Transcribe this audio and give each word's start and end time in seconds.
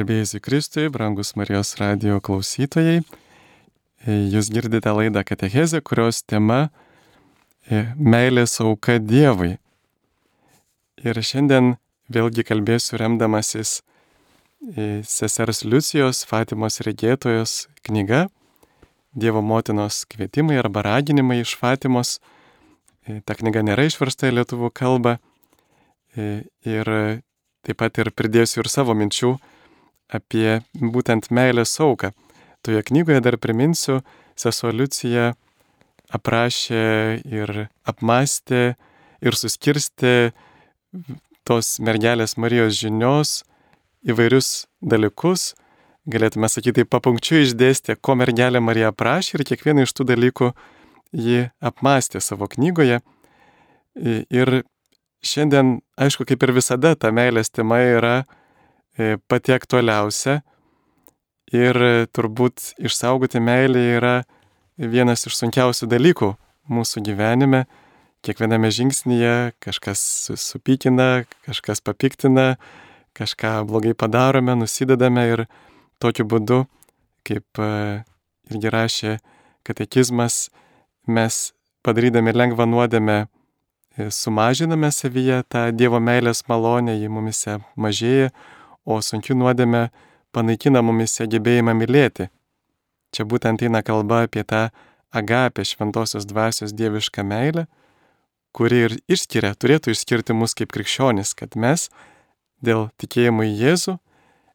Garbėjus 0.00 0.30
į 0.32 0.38
Kristui, 0.40 0.86
brangus 0.88 1.34
Marijos 1.36 1.74
radio 1.76 2.22
klausytojai. 2.24 3.02
Jūs 4.08 4.46
girdite 4.48 4.94
laidą 4.96 5.20
Katechezė, 5.28 5.82
kurios 5.84 6.22
tema- 6.24 6.70
meilės 8.14 8.54
auka 8.64 8.96
Dievui. 8.96 9.58
Ir 11.04 11.20
šiandien 11.20 11.76
vėlgi 12.08 12.46
kalbėsiu 12.48 12.96
remdamasis 12.96 13.82
sesers 15.04 15.64
Liucijos 15.68 16.24
Fatimos 16.24 16.80
regėtojos 16.80 17.68
knyga 17.84 18.30
Dievo 19.12 19.42
motinos 19.42 20.06
kvietimai 20.06 20.56
arba 20.64 20.80
raginimai 20.82 21.42
iš 21.42 21.58
Fatimos. 21.60 22.20
Ta 23.04 23.34
knyga 23.34 23.60
nėra 23.60 23.84
išversta 23.84 24.32
į 24.32 24.40
lietuvių 24.40 24.72
kalbą. 24.72 25.18
Ir 26.16 26.84
taip 27.60 27.76
pat 27.76 27.98
ir 27.98 28.10
pridėsiu 28.16 28.64
ir 28.64 28.68
savo 28.68 28.94
minčių 28.94 29.36
apie 30.12 30.60
būtent 30.74 31.30
meilės 31.30 31.76
auką. 31.80 32.12
Toje 32.64 32.82
knygoje 32.90 33.22
dar 33.24 33.38
priminsiu, 33.40 34.00
sesuo 34.36 34.72
Liucija 34.74 35.32
aprašė 36.12 37.20
ir 37.24 37.66
apmastė 37.88 38.74
ir 39.22 39.36
suskirstė 39.36 40.32
tos 41.46 41.78
mergelės 41.82 42.36
Marijos 42.36 42.76
žinios 42.80 43.40
įvairius 44.06 44.66
dalykus, 44.80 45.54
galėtume 46.10 46.48
sakyti, 46.48 46.86
papunkčiui 46.88 47.44
išdėstė, 47.44 47.96
ko 48.00 48.16
mergelė 48.18 48.62
Marija 48.64 48.90
aprašė 48.94 49.38
ir 49.38 49.46
kiekvieną 49.52 49.84
iš 49.86 49.94
tų 49.96 50.08
dalykų 50.12 50.50
ji 51.12 51.48
apmastė 51.60 52.22
savo 52.24 52.48
knygoje. 52.50 53.00
Ir 53.96 54.62
šiandien, 55.26 55.80
aišku, 56.00 56.24
kaip 56.28 56.46
ir 56.46 56.54
visada, 56.56 56.94
ta 56.96 57.10
meilės 57.12 57.52
tema 57.52 57.80
yra 57.84 58.14
pati 59.30 59.54
aktualiausia 59.54 60.40
ir 61.54 61.76
turbūt 62.14 62.74
išsaugoti 62.78 63.42
meilę 63.42 63.82
yra 63.96 64.14
vienas 64.76 65.26
iš 65.28 65.38
sunkiausių 65.40 65.88
dalykų 65.90 66.30
mūsų 66.70 67.02
gyvenime. 67.08 67.64
Kiekviename 68.20 68.68
žingsnyje 68.68 69.54
kažkas 69.64 70.00
supykina, 70.36 71.24
kažkas 71.46 71.80
papiktina, 71.80 72.58
kažką 73.16 73.64
blogai 73.68 73.94
padarome, 73.96 74.54
nusidedame 74.60 75.24
ir 75.32 75.46
tokiu 76.00 76.26
būdu, 76.28 76.60
kaip 77.24 77.62
irgi 78.50 78.72
rašė 78.72 79.16
katekizmas, 79.64 80.50
mes 81.08 81.50
padarydami 81.84 82.34
lengvą 82.36 82.68
nuodėmę 82.68 83.24
sumažiname 84.08 84.90
savyje 84.92 85.42
tą 85.48 85.70
Dievo 85.72 86.00
meilės 86.00 86.44
malonę, 86.48 86.94
ji 87.00 87.08
mumise 87.08 87.58
mažėja, 87.76 88.30
o 88.90 88.98
sunkių 89.04 89.36
nuodėmė 89.38 89.88
panaikina 90.34 90.82
mumise 90.82 91.26
gebėjimą 91.30 91.74
mylėti. 91.78 92.28
Čia 93.14 93.26
būtent 93.26 93.62
eina 93.66 93.82
kalba 93.86 94.24
apie 94.26 94.44
tą 94.46 94.68
agapę 95.10 95.64
šventosios 95.66 96.26
dvasios 96.26 96.74
dievišką 96.76 97.24
meilę, 97.26 97.66
kuri 98.54 98.84
ir 98.86 98.94
išskiria, 99.10 99.54
turėtų 99.54 99.94
išskirti 99.94 100.34
mus 100.34 100.54
kaip 100.58 100.70
krikščionis, 100.74 101.34
kad 101.38 101.56
mes 101.58 101.88
dėl 102.62 102.88
tikėjimo 103.00 103.46
į 103.46 103.52
Jėzų 103.64 103.96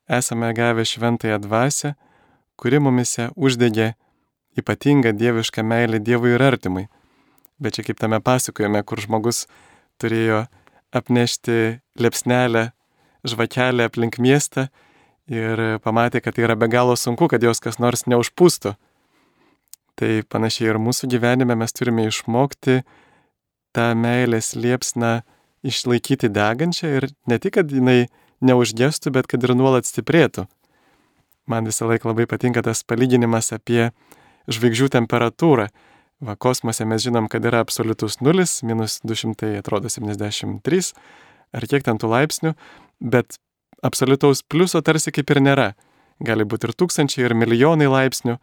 esame 0.08 0.52
gavę 0.56 0.86
šventąją 0.86 1.40
dvasę, 1.44 1.96
kuri 2.56 2.80
mumise 2.80 3.30
uždegė 3.36 3.94
ypatingą 4.60 5.12
dievišką 5.16 5.64
meilę 5.64 6.00
Dievui 6.00 6.36
ir 6.36 6.44
artimui. 6.44 6.88
Bet 7.60 7.76
čia 7.76 7.86
kaip 7.88 8.00
tame 8.00 8.20
pasakojame, 8.24 8.84
kur 8.84 9.02
žmogus 9.04 9.46
turėjo 10.00 10.46
apnešti 10.96 11.82
lepsnelę 12.00 12.70
žvakelę 13.26 13.90
aplink 13.90 14.20
miestą 14.22 14.68
ir 15.32 15.62
pamatė, 15.84 16.22
kad 16.22 16.38
tai 16.38 16.46
yra 16.46 16.56
be 16.60 16.70
galo 16.72 16.96
sunku, 17.00 17.28
kad 17.32 17.44
jos 17.44 17.62
kas 17.64 17.80
nors 17.82 18.06
neužpūstų. 18.10 18.76
Tai 19.96 20.12
panašiai 20.30 20.74
ir 20.74 20.82
mūsų 20.82 21.10
gyvenime 21.14 21.56
mes 21.58 21.74
turime 21.74 22.06
išmokti 22.10 22.82
tą 23.76 23.88
meilės 23.96 24.54
liepsną 24.60 25.22
išlaikyti 25.66 26.30
degančią 26.30 26.92
ir 27.00 27.10
ne 27.32 27.40
tik, 27.42 27.58
kad 27.58 27.72
jinai 27.72 28.06
neužgestų, 28.46 29.14
bet 29.16 29.30
kad 29.32 29.44
ir 29.44 29.56
nuolat 29.58 29.88
stiprėtų. 29.88 30.46
Man 31.50 31.68
visą 31.70 31.88
laiką 31.90 32.10
labai 32.10 32.26
patinka 32.30 32.64
tas 32.66 32.84
palyginimas 32.84 33.52
apie 33.56 33.92
žvaigždžių 34.52 34.90
temperatūrą. 34.98 35.70
Va, 36.26 36.36
kosmose 36.40 36.86
mes 36.88 37.04
žinom, 37.04 37.28
kad 37.30 37.44
yra 37.46 37.60
absoliutus 37.64 38.22
nulis, 38.24 38.62
minus 38.64 39.02
200, 39.04 39.58
atrodo 39.60 39.92
73, 39.92 40.94
ar 41.54 41.68
kiek 41.70 41.86
ten 41.86 42.00
tų 42.02 42.10
laipsnių, 42.12 42.54
bet 43.02 43.38
absoliutaus 43.86 44.44
pliuso 44.44 44.82
tarsi 44.82 45.14
kaip 45.14 45.30
ir 45.34 45.42
nėra. 45.44 45.70
Gali 46.24 46.46
būti 46.48 46.70
ir 46.70 46.76
tūkstančiai, 46.80 47.26
ir 47.28 47.36
milijonai 47.36 47.90
laipsnių. 47.92 48.38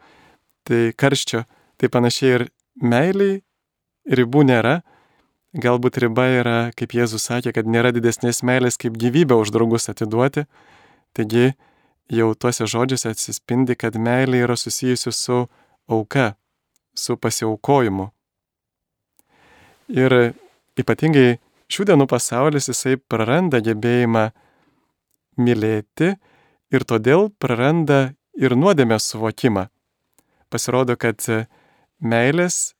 Tai 0.63 0.81
karščio, 0.95 1.43
tai 1.81 1.89
panašiai 1.91 2.35
ir 2.37 2.45
meiliai 2.79 3.41
ribų 4.07 4.45
nėra. 4.47 4.81
Galbūt 5.53 5.99
riba 6.01 6.25
yra, 6.33 6.57
kaip 6.77 6.95
Jėzus 6.97 7.27
sakė, 7.27 7.51
kad 7.53 7.67
nėra 7.69 7.91
didesnės 7.93 8.41
meilės 8.45 8.79
kaip 8.81 8.95
gyvybę 8.97 9.35
už 9.37 9.51
draugus 9.53 9.89
atiduoti. 9.91 10.47
Taigi 11.13 11.51
jau 12.09 12.31
tuose 12.33 12.65
žodžiuose 12.69 13.11
atsispindi, 13.13 13.75
kad 13.77 13.97
meilė 13.97 14.45
yra 14.47 14.57
susijusi 14.57 15.13
su 15.13 15.43
auka, 15.89 16.33
su 16.97 17.17
pasiaukojimu. 17.17 18.09
Ir 19.93 20.33
ypatingai 20.79 21.37
šių 21.71 21.87
dienų 21.91 22.07
pasaulis 22.09 22.69
jisai 22.71 22.97
praranda 22.97 23.61
gebėjimą 23.63 24.29
mylėti 25.39 26.13
ir 26.73 26.85
todėl 26.89 27.29
praranda 27.41 28.13
ir 28.37 28.55
nuodėmės 28.57 29.11
suvokimą. 29.13 29.67
Pasirodo, 30.53 30.97
kad 30.99 31.21
meilės, 32.03 32.73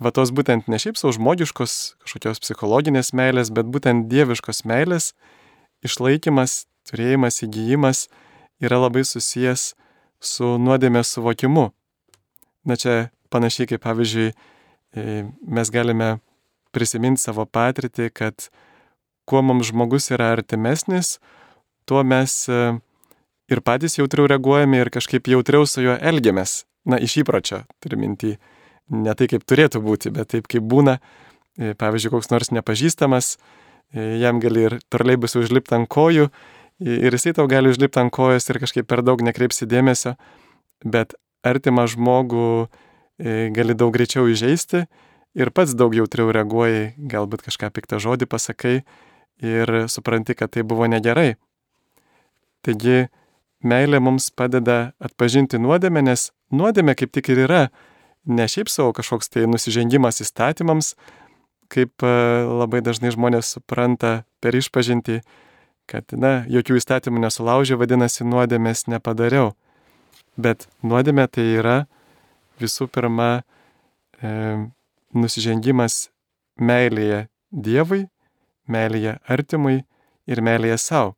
va 0.00 0.12
tos 0.14 0.32
būtent 0.34 0.68
ne 0.68 0.80
šiaip 0.80 0.98
savo 1.00 1.14
žmogiškos 1.16 1.74
kažkokios 2.04 2.42
psichologinės 2.44 3.12
meilės, 3.16 3.52
bet 3.54 3.68
būtent 3.70 4.08
dieviškos 4.12 4.64
meilės 4.68 5.12
išlaikymas, 5.84 6.66
turėjimas, 6.88 7.42
įgyjimas 7.44 8.06
yra 8.60 8.80
labai 8.82 9.04
susijęs 9.06 9.72
su 10.20 10.56
nuodėmės 10.58 11.14
suvokimu. 11.14 11.68
Na 12.66 12.76
čia 12.76 13.10
panašiai 13.32 13.68
kaip 13.70 13.84
pavyzdžiui, 13.84 14.32
mes 15.46 15.70
galime 15.70 16.18
prisiminti 16.78 17.22
savo 17.22 17.44
patirtį, 17.44 18.08
kad 18.14 18.48
kuo 19.28 19.42
mums 19.42 19.72
žmogus 19.72 20.08
yra 20.14 20.30
artimesnis, 20.36 21.18
tuo 21.88 22.04
mes 22.06 22.46
ir 23.48 23.62
patys 23.64 23.98
jautriau 23.98 24.28
reaguojame 24.30 24.80
ir 24.80 24.92
kažkaip 24.94 25.28
jautriau 25.28 25.66
su 25.66 25.82
juo 25.84 25.96
elgiamės. 25.98 26.62
Na, 26.88 26.96
iš 27.02 27.18
įpročio, 27.24 27.64
turiu 27.82 27.98
mintį, 28.00 28.36
ne 28.96 29.14
tai 29.18 29.26
kaip 29.28 29.44
turėtų 29.48 29.82
būti, 29.84 30.12
bet 30.14 30.30
taip 30.32 30.46
kaip 30.48 30.64
būna. 30.64 30.98
Pavyzdžiui, 31.58 32.12
koks 32.14 32.30
nors 32.30 32.52
nepažįstamas, 32.54 33.32
jam 33.92 34.38
gali 34.40 34.68
ir 34.68 34.76
torliai 34.92 35.18
bus 35.18 35.34
užlipti 35.36 35.74
ant 35.74 35.88
kojų 35.90 36.28
ir 36.78 37.16
jisai 37.16 37.34
tau 37.34 37.48
gali 37.50 37.72
užlipti 37.72 37.98
ant 37.98 38.12
kojos 38.14 38.46
ir 38.48 38.60
kažkaip 38.62 38.86
per 38.86 39.02
daug 39.02 39.20
nekreipsi 39.26 39.66
dėmesio, 39.66 40.14
bet 40.84 41.16
artimą 41.42 41.88
žmogų 41.90 42.68
gali 43.56 43.74
daug 43.74 43.90
greičiau 43.96 44.28
įžeisti 44.30 44.84
ir 45.38 45.52
pats 45.54 45.74
daug 45.78 45.94
jautriau 45.94 46.32
reaguoji, 46.34 46.94
galbūt 46.98 47.44
kažką 47.46 47.70
piktą 47.74 48.00
žodį 48.02 48.26
pasakai 48.30 48.80
ir 49.44 49.74
supranti, 49.90 50.34
kad 50.34 50.50
tai 50.54 50.64
buvo 50.66 50.88
negerai. 50.90 51.36
Taigi 52.66 53.06
meilė 53.62 54.00
mums 54.02 54.30
padeda 54.34 54.92
atpažinti 55.02 55.60
nuodėmę, 55.62 56.02
nes 56.10 56.30
nuodėmė 56.50 56.96
kaip 56.98 57.14
tik 57.14 57.30
ir 57.32 57.44
yra 57.46 57.62
ne 58.28 58.46
šiaip 58.50 58.70
savo 58.70 58.92
kažkoks 58.96 59.30
tai 59.32 59.46
nusižengimas 59.50 60.20
įstatymams, 60.24 60.94
kaip 61.72 62.02
labai 62.02 62.82
dažnai 62.84 63.12
žmonės 63.14 63.54
supranta 63.56 64.22
per 64.42 64.56
išpažinti, 64.58 65.20
kad, 65.88 66.04
na, 66.12 66.42
jokių 66.48 66.80
įstatymų 66.80 67.22
nesulaužė, 67.24 67.78
vadinasi, 67.80 68.26
nuodėmės 68.28 68.86
nepadariau. 68.92 69.54
Bet 70.36 70.68
nuodėmė 70.84 71.26
tai 71.32 71.46
yra 71.58 71.78
visų 72.60 72.88
pirma 72.92 73.42
e, 74.20 74.30
nusižengimas 75.14 76.08
meilėje 76.58 77.26
Dievui, 77.48 78.02
meilėje 78.68 79.14
artimui 79.24 79.78
ir 80.28 80.42
meilėje 80.44 80.76
savo. 80.82 81.14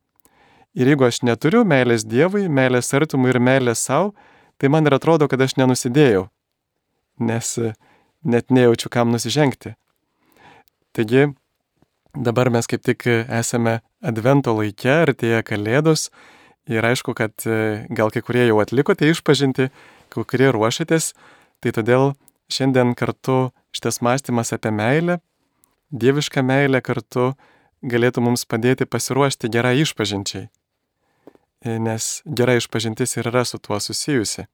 Ir 0.79 0.87
jeigu 0.93 1.09
aš 1.09 1.25
neturiu 1.27 1.65
meilės 1.67 2.05
Dievui, 2.07 2.47
meilės 2.47 2.93
artumui 2.95 3.33
ir 3.33 3.41
meilės 3.43 3.83
savo, 3.89 4.13
tai 4.61 4.71
man 4.71 4.87
ir 4.87 4.95
atrodo, 4.95 5.27
kad 5.27 5.41
aš 5.43 5.57
nenusidėjau, 5.59 6.29
nes 7.19 7.57
net 8.23 8.55
nejaučiu 8.55 8.93
kam 8.93 9.11
nusižengti. 9.11 9.75
Taigi, 10.95 11.33
dabar 12.15 12.51
mes 12.55 12.71
kaip 12.71 12.85
tik 12.87 13.07
esame 13.11 13.81
advento 14.03 14.55
laike, 14.55 14.93
artėja 15.09 15.43
kalėdos 15.47 16.11
ir 16.71 16.87
aišku, 16.87 17.17
kad 17.19 17.35
gal 17.91 18.15
kai 18.15 18.23
kurie 18.23 18.47
jau 18.47 18.61
atlikote 18.63 19.11
išpažinti, 19.11 19.71
kai 20.11 20.27
kurie 20.31 20.53
ruošiatės, 20.55 21.15
tai 21.59 21.75
todėl 21.75 22.13
šiandien 22.51 22.95
kartu 22.99 23.51
šitas 23.75 24.01
mąstymas 24.05 24.53
apie 24.57 24.73
meilę, 24.75 25.21
dievišką 25.91 26.43
meilę 26.47 26.81
kartu 26.83 27.33
galėtų 27.83 28.25
mums 28.25 28.45
padėti 28.45 28.87
pasiruošti 28.87 29.51
gerai 29.51 29.81
išpažinčiai. 29.85 30.49
nes 31.65 32.23
gera 32.25 32.57
išpažintis 32.57 33.17
ir 33.17 33.29
yra 33.29 33.45
su 33.45 33.59
tuo 33.59 33.81
susijusi. 33.81 34.47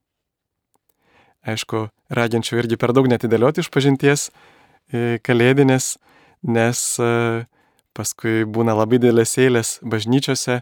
Aišku, 1.47 1.87
raginčiau 2.11 2.59
irgi 2.59 2.75
per 2.75 2.91
daug 2.91 3.07
netidėlioti 3.07 3.63
išpažinties 3.63 4.29
kalėdinės, 5.23 5.95
nes 6.43 6.81
paskui 7.95 8.43
būna 8.43 8.75
labai 8.75 8.99
didelės 8.99 9.37
eilės 9.39 9.77
bažnyčiose 9.81 10.59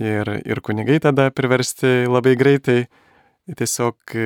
ir, 0.00 0.30
ir 0.40 0.60
kunigai 0.64 0.98
tada 1.04 1.28
priversti 1.30 2.08
labai 2.08 2.34
greitai 2.40 2.86
tiesiog 3.52 4.16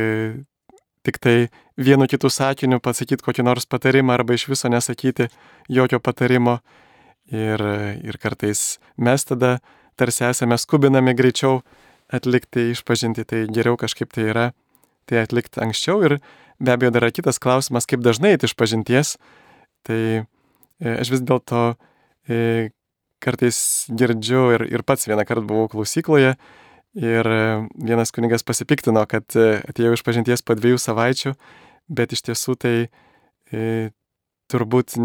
tik 1.06 1.18
tai 1.22 1.48
vienu 1.78 2.08
kitu 2.10 2.30
sakiniu 2.30 2.80
pasakyti 2.82 3.24
kokį 3.24 3.44
nors 3.46 3.66
patarimą 3.70 4.16
arba 4.16 4.34
iš 4.34 4.48
viso 4.50 4.68
nesakyti 4.68 5.28
jokio 5.68 6.00
patarimo. 6.00 6.58
Ir, 7.28 7.60
ir 8.08 8.16
kartais 8.16 8.78
mes 8.96 9.24
tada 9.28 9.58
tarsi 10.00 10.24
esame 10.24 10.56
skubinami 10.56 11.12
greičiau 11.12 11.58
atlikti 12.08 12.70
išpažinti, 12.72 13.26
tai 13.28 13.42
geriau 13.52 13.76
kažkaip 13.76 14.14
tai 14.16 14.30
yra 14.30 14.46
tai 15.08 15.20
atlikti 15.20 15.60
anksčiau. 15.60 16.00
Ir 16.06 16.16
be 16.56 16.72
abejo 16.72 16.94
dar 16.94 17.04
yra 17.04 17.12
kitas 17.12 17.40
klausimas, 17.42 17.84
kaip 17.88 18.00
dažnai 18.04 18.32
eiti 18.36 18.48
išpažinties. 18.48 19.18
Tai 19.84 20.00
e, 20.00 20.24
aš 20.94 21.12
vis 21.12 21.24
dėlto 21.28 21.62
e, 22.28 22.70
kartais 23.20 23.58
girdžiu 23.92 24.48
ir, 24.56 24.64
ir 24.72 24.86
pats 24.86 25.08
vieną 25.10 25.26
kartą 25.28 25.44
buvau 25.48 25.68
klausykloje 25.72 26.34
ir 26.98 27.30
e, 27.30 27.42
vienas 27.78 28.12
kunigas 28.14 28.44
pasipiktino, 28.46 29.04
kad 29.10 29.26
atėjau 29.38 29.94
iš 29.94 30.02
pažinties 30.06 30.42
po 30.42 30.58
dviejų 30.58 30.80
savaičių, 30.82 31.34
bet 31.88 32.14
iš 32.16 32.24
tiesų 32.28 32.56
tai 32.58 32.74
e, 32.84 33.90
turbūt 34.48 34.96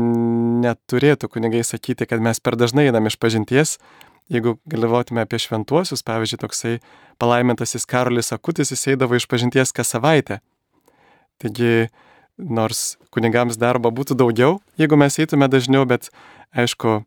neturėtų 0.64 1.30
kunigai 1.32 1.64
sakyti, 1.68 2.08
kad 2.08 2.24
mes 2.24 2.40
per 2.40 2.58
dažnai 2.60 2.88
einam 2.90 3.10
iš 3.10 3.20
pažinties. 3.20 3.78
Jeigu 4.32 4.56
galvotume 4.72 5.26
apie 5.26 5.38
šventuosius, 5.42 6.04
pavyzdžiui, 6.08 6.40
toksai 6.40 6.74
palaimintasis 7.20 7.86
Karolis 7.90 8.32
Akutis, 8.32 8.72
jis 8.72 8.88
eidavo 8.94 9.18
iš 9.20 9.28
pažinties 9.28 9.76
kas 9.76 9.92
savaitę. 9.92 10.40
Taigi, 11.44 11.90
nors 12.40 12.96
kunigams 13.14 13.60
darbo 13.60 13.92
būtų 13.92 14.16
daugiau, 14.18 14.62
jeigu 14.80 14.98
mes 15.00 15.20
eitume 15.20 15.50
dažniau, 15.52 15.84
bet 15.90 16.08
aišku, 16.56 17.02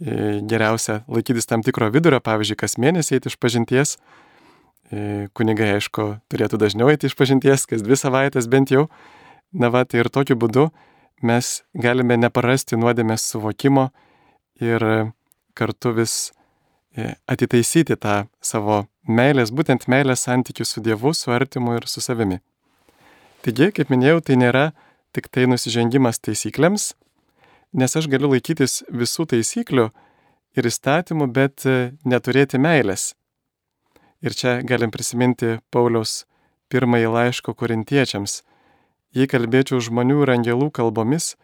e, 0.00 0.40
geriausia 0.48 1.02
laikytis 1.12 1.50
tam 1.50 1.64
tikro 1.66 1.90
vidurio, 1.92 2.22
pavyzdžiui, 2.24 2.58
kas 2.64 2.78
mėnesį 2.80 3.18
eiti 3.18 3.28
iš 3.28 3.36
pažinties. 3.36 3.98
E, 4.92 5.28
kunigai, 5.32 5.70
aišku, 5.78 6.04
turėtų 6.28 6.58
dažniau 6.60 6.90
eiti 6.92 7.08
iš 7.08 7.16
pažinties, 7.16 7.64
kas 7.68 7.80
dvi 7.80 7.96
savaitės 7.96 8.48
bent 8.52 8.72
jau. 8.74 8.90
Na 9.56 9.70
va, 9.72 9.86
tai 9.88 10.02
ir 10.02 10.10
tokiu 10.12 10.36
būdu 10.36 10.66
mes 11.24 11.62
galime 11.72 12.18
neprarasti 12.20 12.76
nuodėmės 12.76 13.24
suvokimo 13.32 13.88
ir 14.60 14.84
kartu 15.56 15.94
vis 15.96 16.16
e, 16.92 17.14
atitaisyti 17.24 17.96
tą 17.96 18.26
savo 18.44 18.82
meilės, 19.08 19.52
būtent 19.54 19.88
meilės 19.88 20.26
santykių 20.28 20.66
su 20.68 20.84
Dievu, 20.84 21.14
su 21.16 21.32
artimu 21.32 21.78
ir 21.78 21.88
su 21.88 22.04
savimi. 22.04 22.42
Taigi, 23.42 23.72
kaip 23.72 23.88
minėjau, 23.92 24.20
tai 24.20 24.36
nėra 24.38 24.66
tik 25.16 25.32
tai 25.32 25.48
nusižengimas 25.48 26.20
taisyklėms, 26.20 26.92
nes 27.72 27.96
aš 27.96 28.12
galiu 28.12 28.34
laikytis 28.34 28.82
visų 28.92 29.26
taisyklių 29.32 29.88
ir 30.60 30.68
įstatymų, 30.68 31.32
bet 31.32 31.64
e, 31.64 31.92
neturėti 32.04 32.60
meilės. 32.60 33.12
Ir 34.22 34.34
čia 34.38 34.60
galim 34.62 34.90
prisiminti 34.94 35.58
Pauliaus 35.74 36.24
pirmąjį 36.70 37.10
laiško 37.12 37.54
korintiečiams 37.58 38.40
Jei 39.12 39.28
kalbėčiau 39.28 39.76
žmonių 39.84 40.22
ir 40.24 40.30
angelų 40.32 40.70
kalbomis, 40.72 41.34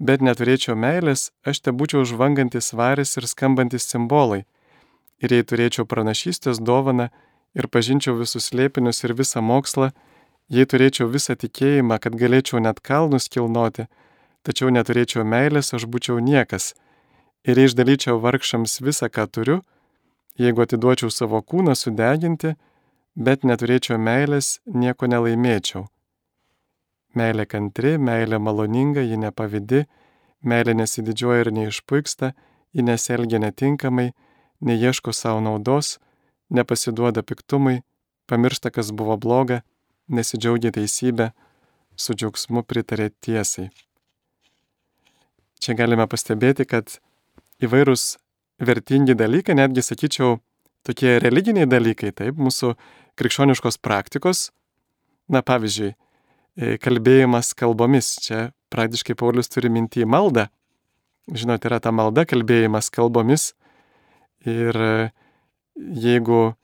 bet 0.00 0.22
neturėčiau 0.24 0.72
meilės, 0.80 1.28
aš 1.44 1.60
te 1.60 1.74
būčiau 1.76 2.06
žvangantis 2.08 2.72
varis 2.72 3.18
ir 3.20 3.26
skambantis 3.28 3.84
simbolai. 3.84 4.46
Ir 5.20 5.34
jei 5.36 5.44
turėčiau 5.44 5.84
pranašystės 5.84 6.62
dovaną 6.64 7.10
ir 7.52 7.68
pažinčiau 7.68 8.16
visus 8.16 8.48
lėpinius 8.56 9.04
ir 9.04 9.12
visą 9.18 9.42
mokslą, 9.44 9.90
jei 10.48 10.64
turėčiau 10.64 11.10
visą 11.12 11.36
tikėjimą, 11.36 11.98
kad 12.00 12.16
galėčiau 12.16 12.62
net 12.64 12.80
kalnus 12.80 13.28
kilnoti, 13.28 13.90
tačiau 14.40 14.72
neturėčiau 14.72 15.26
meilės, 15.28 15.74
aš 15.76 15.84
būčiau 15.84 16.22
niekas. 16.24 16.72
Ir 17.44 17.60
jei 17.60 17.68
išdalyčiau 17.68 18.16
vargšams 18.24 18.80
visą, 18.80 19.12
ką 19.12 19.28
turiu, 19.28 19.60
jeigu 20.38 20.62
atiduočiau 20.64 21.10
savo 21.10 21.40
kūną 21.42 21.74
sudeginti, 21.76 22.54
bet 23.18 23.44
neturėčiau 23.46 23.98
meilės, 23.98 24.58
nieko 24.66 25.08
nelaimėčiau. 25.10 25.86
Meilė 27.18 27.46
kantri, 27.50 27.96
meilė 27.98 28.38
maloninga, 28.38 29.02
ji 29.02 29.18
nepavydi, 29.18 29.86
meilė 30.44 30.76
nesididžiuoja 30.78 31.46
ir 31.46 31.52
neišpuiksta, 31.56 32.32
ji 32.76 32.84
nesielgia 32.84 33.40
netinkamai, 33.42 34.12
neieško 34.60 35.14
savo 35.16 35.40
naudos, 35.42 35.96
nepasiduoda 36.50 37.24
piktumui, 37.26 37.82
pamiršta, 38.30 38.70
kas 38.70 38.92
buvo 38.92 39.16
bloga, 39.16 39.62
nesidžiaugia 40.08 40.72
teisybė, 40.76 41.32
su 41.98 42.14
džiaugsmu 42.14 42.62
pritarė 42.62 43.10
tiesai. 43.24 43.68
Čia 45.58 45.74
galime 45.74 46.06
pastebėti, 46.06 46.68
kad 46.68 47.00
įvairūs 47.64 48.14
vertingi 48.60 49.14
dalykai, 49.18 49.56
netgi 49.58 49.84
sakyčiau, 49.84 50.38
tokie 50.86 51.18
religiniai 51.22 51.68
dalykai, 51.68 52.12
taip, 52.16 52.38
mūsų 52.40 52.74
krikščioniškos 53.18 53.80
praktikos, 53.82 54.48
na 55.28 55.42
pavyzdžiui, 55.44 55.92
E, 56.58 56.74
kalbėjimas 56.82 57.52
kalbomis. 57.54 58.16
Čia 58.24 58.48
praktiškai 58.74 59.14
Paulius 59.18 59.50
turi 59.52 59.70
mintį 59.70 60.08
maldą. 60.10 60.48
Žinote, 61.30 61.68
yra 61.70 61.78
ta 61.78 61.92
malda 61.94 62.24
kalbėjimas 62.26 62.90
kalbomis. 62.90 63.52
Ir 64.42 64.74
e, 64.74 65.10
jeigu 65.78 66.56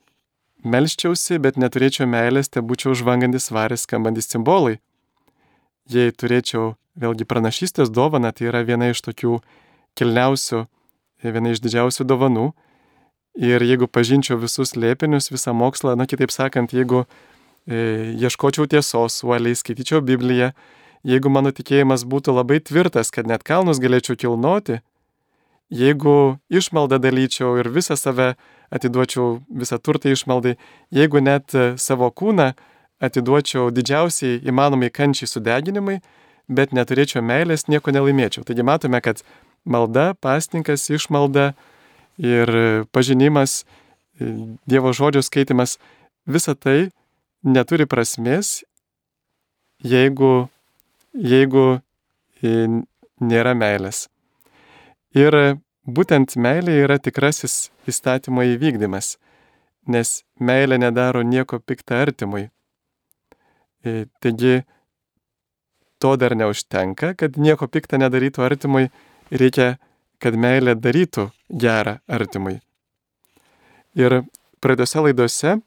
melščiausi, 0.66 1.38
bet 1.44 1.60
neturėčiau 1.60 2.08
meilės, 2.10 2.50
tai 2.50 2.64
būčiau 2.66 2.96
žvangantis 2.98 3.52
varės 3.54 3.86
skambantis 3.86 4.30
simbolai. 4.32 4.80
Jei 5.92 6.10
turėčiau 6.10 6.72
vėlgi 6.98 7.26
pranašystės 7.28 7.92
dovaną, 7.94 8.32
tai 8.34 8.48
yra 8.50 8.64
viena 8.66 8.90
iš 8.90 9.04
tokių 9.04 9.36
kilniausių, 9.94 10.64
viena 11.32 11.54
iš 11.54 11.62
didžiausių 11.64 12.04
dovanų. 12.04 12.50
Ir 13.40 13.64
jeigu 13.64 13.88
pažinčiau 13.90 14.36
visus 14.38 14.76
lėpinius, 14.76 15.32
visą 15.32 15.54
mokslą, 15.56 15.96
na 15.98 16.06
kitaip 16.06 16.30
sakant, 16.30 16.74
jeigu 16.76 17.06
E, 17.64 18.12
ieškočiau 18.20 18.66
tiesos 18.68 19.22
uoliai, 19.24 19.56
skaityčiau 19.56 20.02
Bibliją, 20.04 20.50
jeigu 21.08 21.30
mano 21.32 21.48
tikėjimas 21.48 22.04
būtų 22.04 22.34
labai 22.36 22.58
tvirtas, 22.60 23.08
kad 23.08 23.24
net 23.24 23.40
kalnus 23.40 23.80
galėčiau 23.80 24.18
kilnoti, 24.20 24.82
jeigu 25.72 26.36
išmaldą 26.52 27.00
dalyčiau 27.00 27.56
ir 27.62 27.70
visą 27.72 27.96
save 27.96 28.34
atiduočiau, 28.68 29.40
visą 29.48 29.80
turtą 29.80 30.12
išmaldai, 30.12 30.58
jeigu 30.92 31.24
net 31.24 31.56
savo 31.80 32.10
kūną 32.12 32.52
atiduočiau 33.00 33.70
didžiausiai 33.72 34.42
įmanomai 34.44 34.92
kančiai 34.92 35.30
sudeginimai, 35.30 36.02
bet 36.52 36.76
neturėčiau 36.76 37.24
meilės, 37.24 37.64
nieko 37.72 37.96
nelaimėčiau. 37.96 38.44
Taigi 38.44 38.60
matome, 38.60 39.00
kad 39.00 39.24
malda, 39.64 40.12
pasninkas, 40.14 40.88
išmalda 40.90 41.52
ir 42.18 42.86
pažinimas, 42.92 43.64
Dievo 44.70 44.92
žodžio 44.94 45.24
skaitimas, 45.26 45.72
visa 46.30 46.52
tai 46.54 46.92
neturi 47.42 47.82
prasmės, 47.90 48.60
jeigu, 49.82 50.46
jeigu 51.18 51.64
nėra 53.18 53.54
meilės. 53.58 54.06
Ir 55.18 55.58
būtent 55.82 56.36
meilė 56.38 56.76
yra 56.84 57.00
tikrasis 57.02 57.72
įstatymo 57.90 58.46
įvykdymas, 58.54 59.16
nes 59.90 60.20
meilė 60.38 60.78
nedaro 60.78 61.24
nieko 61.26 61.58
piktą 61.58 62.04
artimui. 62.06 62.48
Taigi, 63.84 64.62
to 65.98 66.14
dar 66.22 66.36
neužtenka, 66.38 67.16
kad 67.18 67.34
nieko 67.34 67.66
piktą 67.66 67.98
nedarytų 67.98 68.46
artimui, 68.46 68.88
reikia, 69.34 69.74
kad 70.22 70.36
meilė 70.38 70.74
darytų 70.78 71.28
gerą 71.50 71.98
artimui. 72.08 72.60
Ir 73.94 74.22
pradėse 74.64 75.02
laidose 75.02 75.58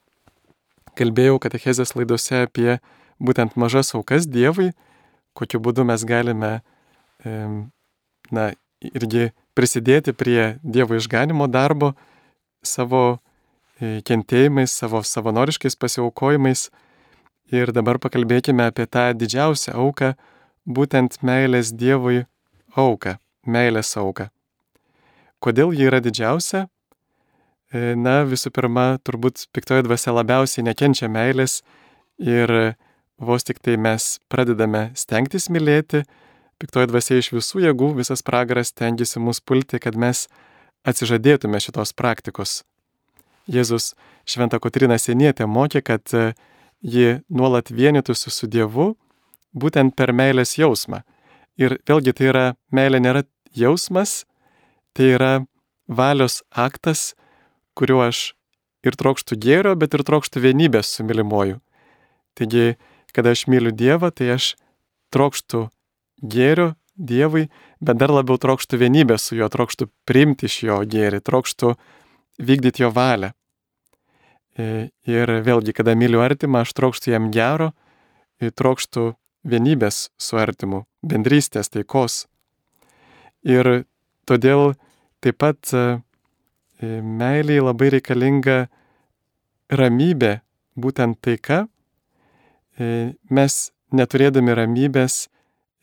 kalbėjau 0.97 1.37
katechezės 1.41 1.93
laidose 1.97 2.43
apie 2.47 2.77
būtent 3.21 3.57
mažas 3.59 3.93
aukas 3.97 4.27
Dievui, 4.29 4.71
kokiu 5.37 5.61
būdu 5.61 5.85
mes 5.87 6.03
galime, 6.07 6.61
na, 8.31 8.49
irgi 8.81 9.31
prisidėti 9.57 10.13
prie 10.13 10.57
Dievo 10.63 10.97
išganimo 10.97 11.47
darbo 11.49 11.93
savo 12.65 13.03
e, 13.79 14.01
kentėjimais, 14.05 14.73
savo 14.73 15.01
savanoriškais 15.05 15.77
pasiaukojimais. 15.79 16.67
Ir 17.53 17.71
dabar 17.71 17.97
pakalbėkime 18.03 18.65
apie 18.67 18.85
tą 18.91 19.07
didžiausią 19.15 19.77
auką, 19.79 20.11
būtent 20.67 21.21
meilės 21.23 21.71
Dievui 21.71 22.25
auką, 22.75 23.15
meilės 23.47 23.93
auką. 23.99 24.29
Kodėl 25.43 25.73
ji 25.75 25.87
yra 25.89 26.01
didžiausia? 26.03 26.65
E, 27.73 27.93
na, 27.99 28.21
visų 28.27 28.51
pirma, 28.55 28.95
turbūt 29.03 29.47
piktoji 29.53 29.85
dvasia 29.87 30.13
labiausiai 30.15 30.65
nekenčia 30.65 31.09
meilės 31.11 31.61
ir 32.17 32.75
vos 33.19 33.43
tik 33.43 33.59
tai 33.59 33.75
mes 33.77 34.17
pradedame 34.31 34.91
stengtis 34.95 35.49
mylėti, 35.53 36.03
piktoji 36.61 36.89
dvasia 36.89 37.19
iš 37.21 37.31
visų 37.35 37.65
jėgų, 37.67 37.91
visas 37.99 38.23
pragaras 38.25 38.73
tengiasi 38.73 39.19
mus 39.19 39.41
pulti, 39.41 39.81
kad 39.83 39.97
mes 39.97 40.27
atsižadėtume 40.87 41.59
šitos 41.61 41.93
praktikos. 41.97 42.61
Jėzus 43.47 43.93
Šventą 44.27 44.59
Kotriną 44.59 44.97
Senietę 44.99 45.47
mokė, 45.47 45.81
kad 45.81 46.13
e, 46.13 46.33
ji 46.81 47.19
nuolat 47.29 47.71
vienytųsi 47.71 48.31
su 48.31 48.47
Dievu 48.47 48.93
būtent 49.55 49.95
per 49.95 50.11
meilės 50.13 50.57
jausmą. 50.59 51.03
Ir 51.57 51.79
vėlgi 51.87 52.13
tai 52.13 52.27
yra, 52.31 52.45
meilė 52.71 52.99
nėra 53.01 53.23
jausmas, 53.59 54.23
tai 54.93 55.13
yra 55.15 55.31
valios 55.87 56.41
aktas, 56.51 57.13
kuriuo 57.77 58.03
aš 58.07 58.31
ir 58.87 58.97
trokštų 58.97 59.37
gėrio, 59.41 59.75
bet 59.79 59.95
ir 59.95 60.03
trokštų 60.07 60.43
vienybės 60.43 60.91
su 60.97 61.05
mylimuoju. 61.07 61.59
Taigi, 62.37 62.75
kada 63.13 63.33
aš 63.33 63.47
myliu 63.51 63.73
Dievą, 63.73 64.11
tai 64.13 64.35
aš 64.37 64.55
trokštų 65.13 65.67
gėrio 66.21 66.73
Dievui, 66.97 67.47
bet 67.81 67.99
dar 68.01 68.09
labiau 68.09 68.39
trokštų 68.41 68.79
vienybės 68.81 69.29
su 69.29 69.37
juo, 69.37 69.49
trokštų 69.53 69.89
priimti 70.09 70.49
iš 70.49 70.61
jo 70.65 70.77
gėrį, 70.89 71.21
trokštų 71.21 71.75
vykdyti 72.41 72.81
jo 72.81 72.89
valią. 72.93 73.33
E, 74.57 74.89
ir 75.05 75.33
vėlgi, 75.45 75.75
kada 75.77 75.93
myliu 75.93 76.23
artimą, 76.25 76.63
aš 76.65 76.73
trokštų 76.73 77.13
jam 77.13 77.29
gero, 77.33 77.71
trokštų 78.41 79.11
vienybės 79.45 80.07
su 80.17 80.41
artimu, 80.41 80.85
bendrystės, 81.05 81.69
taikos. 81.69 82.25
Ir 83.45 83.85
todėl 84.27 84.73
taip 85.23 85.37
pat 85.41 85.73
e, 85.73 85.85
meiliai 86.81 87.63
labai 87.63 87.91
reikalinga 87.97 88.67
ramybė, 89.69 90.39
būtent 90.77 91.19
taika. 91.21 91.65
E, 92.77 93.13
mes 93.29 93.57
neturėdami 93.91 94.55
ramybės 94.57 95.27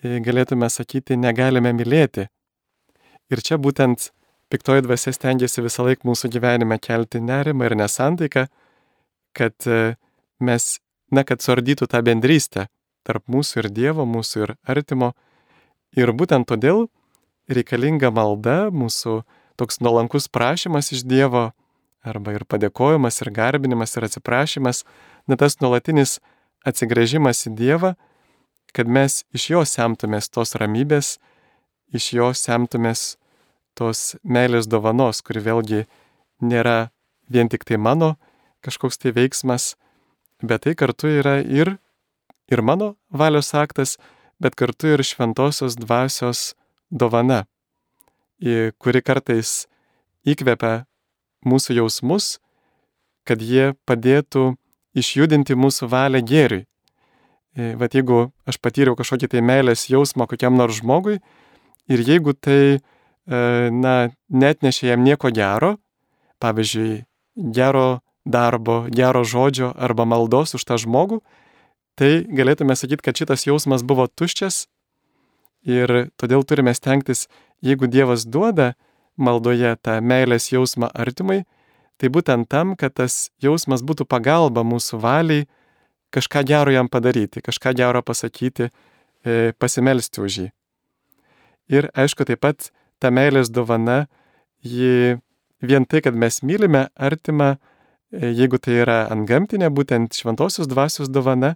galėtume 0.05 0.69
sakyti, 0.69 1.17
negalime 1.17 1.73
mylėti. 1.73 2.27
Ir 3.33 3.41
čia 3.41 3.57
būtent 3.57 4.11
piktoji 4.53 4.85
dvasia 4.85 5.15
stengiasi 5.17 5.65
visą 5.65 5.87
laiką 5.87 6.05
mūsų 6.05 6.29
gyvenime 6.35 6.77
kelti 6.83 7.23
nerimą 7.25 7.71
ir 7.71 7.77
nesantaiką, 7.81 8.45
kad 9.33 9.69
mes, 10.45 10.67
na, 11.11 11.25
kad 11.25 11.41
suardytų 11.41 11.89
tą 11.91 12.03
bendrystę 12.05 12.69
tarp 13.05 13.25
mūsų 13.29 13.63
ir 13.63 13.71
Dievo, 13.73 14.07
mūsų 14.09 14.45
ir 14.45 14.55
artimo. 14.69 15.13
Ir 15.97 16.13
būtent 16.17 16.49
todėl 16.51 16.89
reikalinga 17.51 18.11
malda, 18.15 18.71
mūsų 18.75 19.23
toks 19.61 19.81
nuolankus 19.85 20.29
prašymas 20.33 20.93
iš 20.95 21.05
Dievo, 21.09 21.51
arba 22.05 22.35
ir 22.37 22.45
padėkojimas, 22.49 23.21
ir 23.23 23.33
garbinimas, 23.35 23.97
ir 23.97 24.07
atsiprašymas, 24.09 24.85
na 25.29 25.39
tas 25.41 25.59
nuolatinis 25.63 26.19
atsigrėžimas 26.69 27.47
į 27.49 27.55
Dievą, 27.59 27.95
kad 28.75 28.91
mes 28.91 29.23
iš 29.37 29.51
jo 29.53 29.63
semtumės 29.69 30.29
tos 30.33 30.55
ramybės, 30.61 31.19
iš 31.95 32.11
jo 32.19 32.33
semtumės 32.37 33.15
tos 33.79 34.15
meilės 34.23 34.69
dovanos, 34.71 35.23
kuri 35.23 35.43
vėlgi 35.45 35.85
nėra 36.43 36.91
vien 37.31 37.49
tik 37.49 37.65
tai 37.65 37.79
mano 37.79 38.15
kažkoks 38.65 38.99
tai 39.01 39.13
veiksmas, 39.15 39.75
bet 40.43 40.65
tai 40.65 40.75
kartu 40.75 41.11
yra 41.21 41.41
ir 41.41 41.77
ir 42.51 42.61
mano 42.63 42.95
valios 43.11 43.55
aktas, 43.55 43.97
bet 44.41 44.57
kartu 44.57 44.95
ir 44.95 45.03
šventosios 45.05 45.77
dvasios 45.81 46.55
dovana, 46.91 47.45
kuri 48.79 49.03
kartais 49.05 49.65
įkvepia 50.27 50.85
mūsų 51.45 51.79
jausmus, 51.81 52.39
kad 53.25 53.41
jie 53.41 53.73
padėtų 53.89 54.55
išjudinti 54.97 55.57
mūsų 55.57 55.89
valią 55.91 56.23
gėriui. 56.25 56.65
Vat 57.79 57.95
jeigu 57.95 58.33
aš 58.51 58.59
patyriau 58.59 58.97
kažkokį 58.99 59.31
tai 59.31 59.43
meilės 59.45 59.87
jausmą 59.87 60.27
kokiam 60.27 60.57
nors 60.59 60.81
žmogui 60.81 61.21
ir 61.87 62.01
jeigu 62.03 62.35
tai, 62.35 62.81
na, 63.27 64.11
net 64.29 64.65
nešė 64.67 64.91
jam 64.91 65.05
nieko 65.07 65.31
gero, 65.31 65.77
pavyzdžiui, 66.43 67.05
gero 67.55 68.03
darbo, 68.27 68.85
gero 68.91 69.23
žodžio 69.23 69.71
arba 69.77 70.07
maldos 70.09 70.57
už 70.59 70.65
tą 70.67 70.81
žmogų, 70.83 71.21
tai 71.95 72.25
galėtume 72.27 72.75
sakyti, 72.75 73.05
kad 73.07 73.23
šitas 73.23 73.47
jausmas 73.47 73.87
buvo 73.87 74.09
tuščias 74.11 74.65
ir 75.65 76.11
todėl 76.21 76.45
turime 76.45 76.75
stengtis, 76.77 77.27
jeigu 77.65 77.89
Dievas 77.89 78.27
duoda 78.29 78.75
maldoje 79.17 79.75
tą 79.83 79.99
meilės 80.05 80.51
jausmą 80.53 80.91
artimai, 80.93 81.45
tai 81.99 82.11
būtent 82.11 82.49
tam, 82.51 82.75
kad 82.77 82.95
tas 82.99 83.31
jausmas 83.43 83.83
būtų 83.83 84.07
pagalba 84.11 84.65
mūsų 84.67 85.01
valiai 85.01 85.47
kažką 86.15 86.45
gero 86.47 86.75
jam 86.75 86.89
padaryti, 86.89 87.43
kažką 87.43 87.75
gero 87.75 88.03
pasakyti, 88.03 88.71
e, 89.25 89.53
pasimelsti 89.59 90.21
už 90.21 90.39
jį. 90.43 90.49
Ir 91.75 91.89
aišku, 91.97 92.27
taip 92.29 92.43
pat 92.45 92.71
ta 93.01 93.11
meilės 93.11 93.51
dovana, 93.51 94.07
ji 94.63 95.19
vien 95.65 95.87
tai, 95.87 96.03
kad 96.05 96.15
mes 96.15 96.43
mylime 96.43 96.89
artimą, 96.95 97.57
e, 98.13 98.31
jeigu 98.31 98.59
tai 98.59 98.81
yra 98.85 98.99
antgamtinė, 99.11 99.71
būtent 99.71 100.15
šventosios 100.15 100.69
dvasios 100.71 101.11
dovana, 101.11 101.55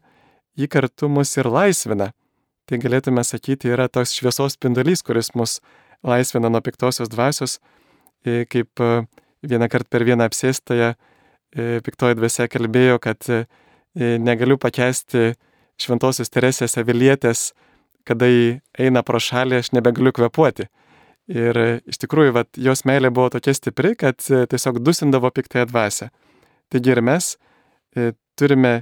ji 0.59 0.67
kartu 0.67 1.09
mus 1.09 1.37
ir 1.37 1.47
laisvina. 1.47 2.13
Tai 2.69 2.77
galėtume 2.77 3.23
sakyti, 3.25 3.71
yra 3.73 3.87
toks 3.89 4.13
šviesos 4.19 4.59
spindulys, 4.59 5.01
kuris 5.01 5.31
mus 5.33 5.57
laisvina 6.05 6.51
nuo 6.53 6.61
piktosios 6.61 7.09
dvasios, 7.09 7.57
e, 8.27 8.45
kaip 8.45 8.83
e, 8.85 9.07
vieną 9.49 9.71
kartą 9.73 9.89
per 9.95 10.05
vieną 10.05 10.27
apsėstąją 10.29 10.91
e, 10.93 11.81
piktoji 11.87 12.19
dvasia 12.19 12.49
kalbėjo, 12.53 12.99
kad 13.01 13.25
negaliu 13.99 14.59
pakesti 14.61 15.33
šventosios 15.81 16.29
Teresės 16.31 16.77
avilietės, 16.79 17.49
kada 18.07 18.29
jį 18.29 18.61
eina 18.85 19.01
pro 19.03 19.19
šalį, 19.19 19.59
aš 19.59 19.73
nebegaliu 19.75 20.13
kvepuoti. 20.15 20.69
Ir 21.33 21.59
iš 21.89 21.99
tikrųjų, 22.05 22.35
vat, 22.37 22.53
jos 22.55 22.85
meilė 22.87 23.11
buvo 23.11 23.33
tokia 23.33 23.57
stipri, 23.57 23.97
kad 23.99 24.21
tiesiog 24.21 24.79
dusindavo 24.85 25.33
piktąją 25.35 25.67
dvasę. 25.73 26.11
Taigi 26.71 26.95
ir 26.95 27.03
mes 27.03 27.33
turime 28.39 28.75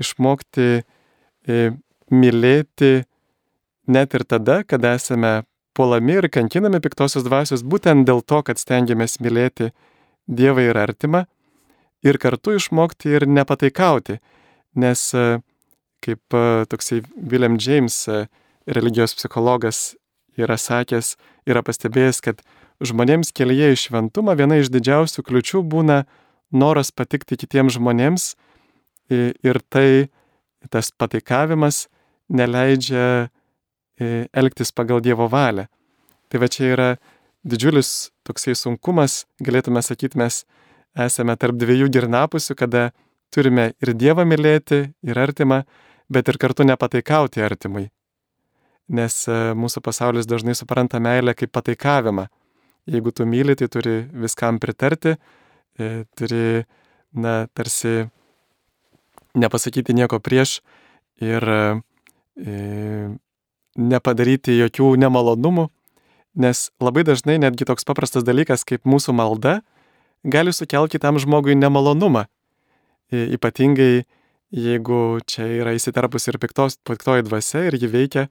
išmokti 0.00 0.82
mylėti 2.10 2.92
net 3.86 4.14
ir 4.14 4.24
tada, 4.24 4.62
kada 4.64 4.94
esame 4.98 5.42
puolami 5.74 6.18
ir 6.20 6.28
kankinami 6.30 6.80
piktosios 6.80 7.26
dvasios, 7.26 7.64
būtent 7.66 8.06
dėl 8.08 8.22
to, 8.22 8.42
kad 8.46 8.60
stengiamės 8.60 9.18
mylėti 9.20 9.72
Dievą 10.24 10.62
ir 10.64 10.78
artimą 10.80 11.26
ir 12.04 12.16
kartu 12.16 12.54
išmokti 12.56 13.12
ir 13.12 13.26
nepataikauti, 13.28 14.20
nes 14.80 15.02
kaip 16.04 16.36
toksai 16.70 17.02
William 17.16 17.58
James, 17.60 18.06
religijos 18.64 19.16
psichologas, 19.18 19.94
yra 20.36 20.56
sakęs, 20.56 21.14
yra 21.48 21.62
pastebėjęs, 21.64 22.20
kad 22.24 22.40
žmonėms 22.84 23.32
kelyje 23.36 23.72
į 23.74 23.80
šventumą 23.84 24.34
viena 24.38 24.58
iš 24.60 24.70
didžiausių 24.72 25.24
kliučių 25.26 25.62
būna 25.68 26.04
noras 26.54 26.90
patikti 26.92 27.38
kitiems 27.40 27.76
žmonėms 27.78 28.34
ir 29.10 29.60
tai 29.68 30.08
tas 30.72 30.90
pataikavimas 30.96 31.86
neleidžia 32.32 33.04
e, 33.04 33.28
elgtis 34.00 34.72
pagal 34.74 35.02
Dievo 35.04 35.28
valią. 35.30 35.68
Tai 36.28 36.40
va 36.42 36.48
čia 36.50 36.70
yra 36.74 36.88
didžiulis 37.46 38.10
toksai 38.26 38.56
sunkumas, 38.58 39.24
galėtume 39.44 39.82
sakyti, 39.84 40.18
mes 40.18 40.42
esame 40.98 41.36
tarp 41.36 41.58
dviejų 41.60 41.90
girnapusių, 41.92 42.56
kada 42.58 42.88
turime 43.34 43.72
ir 43.82 43.92
Dievą 43.98 44.24
mylėti, 44.28 44.80
ir 45.04 45.20
artimą, 45.20 45.62
bet 46.10 46.28
ir 46.30 46.38
kartu 46.40 46.66
nepataikauti 46.66 47.42
artimui. 47.44 47.88
Nes 48.94 49.22
e, 49.28 49.36
mūsų 49.56 49.80
pasaulis 49.84 50.28
dažnai 50.28 50.54
supranta 50.56 51.00
meilę 51.00 51.34
kaip 51.36 51.52
pataikavimą. 51.54 52.26
Jeigu 52.90 53.14
tu 53.16 53.24
myli, 53.24 53.56
tai 53.56 53.70
turi 53.72 54.02
viskam 54.12 54.58
pritarti, 54.60 55.14
e, 55.80 56.04
turi, 56.18 56.64
na, 57.16 57.46
tarsi 57.56 58.04
nepasakyti 59.40 59.96
nieko 59.96 60.20
prieš 60.20 60.58
ir 61.24 61.48
e, 61.48 61.62
nepadaryti 63.78 64.56
jokių 64.58 64.94
nemalonumų, 65.02 65.68
nes 66.40 66.68
labai 66.82 67.04
dažnai 67.06 67.38
netgi 67.42 67.66
toks 67.68 67.86
paprastas 67.86 68.26
dalykas 68.26 68.66
kaip 68.66 68.86
mūsų 68.88 69.14
malda 69.14 69.60
gali 70.24 70.52
sukelti 70.54 70.98
kitam 70.98 71.18
žmogui 71.22 71.56
nemalonumą. 71.58 72.26
Ypatingai 73.12 74.04
jeigu 74.54 75.20
čia 75.26 75.46
yra 75.60 75.74
įsiterpus 75.76 76.28
ir 76.30 76.38
piktos, 76.42 76.78
piktoji 76.86 77.26
dvasia 77.26 77.64
ir 77.68 77.76
ji 77.78 77.90
veikia, 77.90 78.28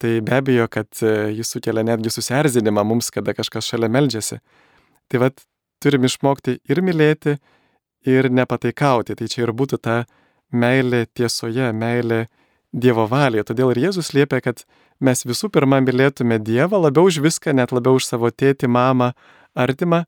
tai 0.00 0.18
be 0.24 0.34
abejo, 0.38 0.66
kad 0.72 0.88
e, 1.04 1.30
jis 1.36 1.52
sukelia 1.54 1.84
netgi 1.86 2.12
susierzinimą 2.12 2.84
mums, 2.88 3.10
kada 3.14 3.34
kažkas 3.36 3.68
šalia 3.68 3.90
meldžiasi. 3.92 4.40
Tai 5.10 5.20
vad 5.22 5.42
turim 5.82 6.06
išmokti 6.08 6.58
ir 6.70 6.80
mylėti, 6.84 7.36
ir 8.08 8.30
nepataikauti. 8.32 9.16
Tai 9.16 9.28
čia 9.28 9.44
ir 9.44 9.52
būtų 9.56 9.80
ta 9.84 10.02
meilė 10.50 11.04
tiesoje, 11.14 11.70
meilė 11.76 12.24
Dievo 12.70 13.06
valėje. 13.10 13.48
Todėl 13.50 13.72
ir 13.72 13.80
Jėzus 13.88 14.12
liepia, 14.14 14.38
kad 14.44 14.62
mes 15.02 15.24
visų 15.26 15.50
pirma 15.50 15.80
mylėtume 15.82 16.38
Dievą 16.38 16.78
labiau 16.78 17.08
už 17.10 17.18
viską, 17.24 17.54
net 17.56 17.74
labiau 17.74 17.98
už 17.98 18.06
savo 18.06 18.30
tėtį, 18.30 18.70
mamą, 18.70 19.10
artimą, 19.58 20.04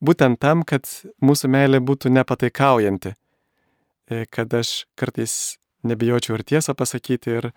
būtent 0.00 0.40
tam, 0.40 0.64
kad 0.64 0.88
mūsų 1.20 1.50
meilė 1.52 1.82
būtų 1.84 2.12
nepataikaujanti. 2.16 3.12
E, 4.08 4.24
kad 4.32 4.54
aš 4.56 4.86
kartais 4.96 5.58
nebijočiau 5.84 6.38
ir 6.38 6.46
tiesą 6.48 6.72
pasakyti 6.72 7.34
ir, 7.42 7.50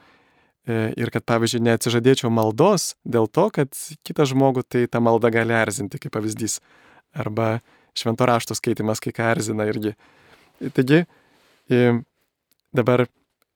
e, 0.67 0.91
ir 0.99 1.13
kad, 1.15 1.23
pavyzdžiui, 1.31 1.63
neatsižadėčiau 1.69 2.33
maldos 2.33 2.97
dėl 3.07 3.31
to, 3.31 3.47
kad 3.55 3.71
kitą 4.03 4.27
žmogų 4.27 4.65
tai 4.67 4.83
ta 4.91 4.99
malda 4.99 5.31
gali 5.31 5.55
erzinti, 5.55 6.01
kaip 6.01 6.11
pavyzdys. 6.17 6.59
Arba 7.15 7.61
švento 7.95 8.27
rašto 8.27 8.55
skaitimas 8.55 8.99
kai 9.03 9.15
ką 9.15 9.31
erzina 9.31 9.63
irgi. 9.67 9.95
Taigi, 10.75 11.05
dabar 12.75 13.07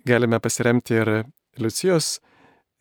galime 0.06 0.40
pasiremti 0.40 1.00
ir 1.00 1.12
Liucijos, 1.62 2.20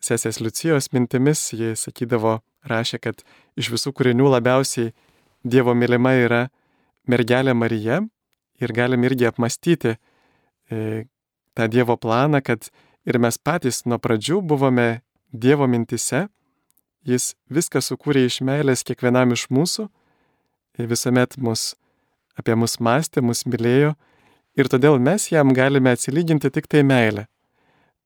sesės 0.03 0.41
Liucijos 0.43 0.91
mintimis. 0.93 1.47
Ji 1.55 1.73
sakydavo, 1.79 2.39
rašė, 2.67 2.99
kad 3.03 3.23
iš 3.59 3.71
visų 3.73 3.93
kūrinių 3.95 4.29
labiausiai 4.37 4.93
Dievo 5.45 5.75
mylima 5.77 6.15
yra 6.17 6.43
mergelė 7.05 7.53
Marija 7.53 8.01
ir 8.61 8.73
galim 8.73 9.03
irgi 9.05 9.27
apmastyti 9.29 9.93
e, 9.93 11.05
tą 11.53 11.67
Dievo 11.69 11.97
planą, 12.01 12.41
kad 12.41 12.71
ir 13.05 13.19
mes 13.21 13.37
patys 13.37 13.83
nuo 13.85 13.99
pradžių 14.01 14.41
buvome 14.41 15.03
Dievo 15.29 15.67
mintise, 15.69 16.25
Jis 17.05 17.35
viską 17.53 17.83
sukūrė 17.85 18.23
iš 18.25 18.39
meilės 18.41 18.81
kiekvienam 18.85 19.35
iš 19.35 19.45
mūsų, 19.53 19.85
visuomet 20.89 21.37
mus 21.37 21.75
apie 22.33 22.55
mus 22.57 22.79
mąstė, 22.81 23.21
mus 23.21 23.43
mylėjo 23.45 23.91
ir 24.55 24.69
todėl 24.71 24.99
mes 24.99 25.29
jam 25.31 25.53
galime 25.53 25.93
atsilyginti 25.95 26.51
tik 26.51 26.67
tai 26.71 26.83
meilę. 26.83 27.27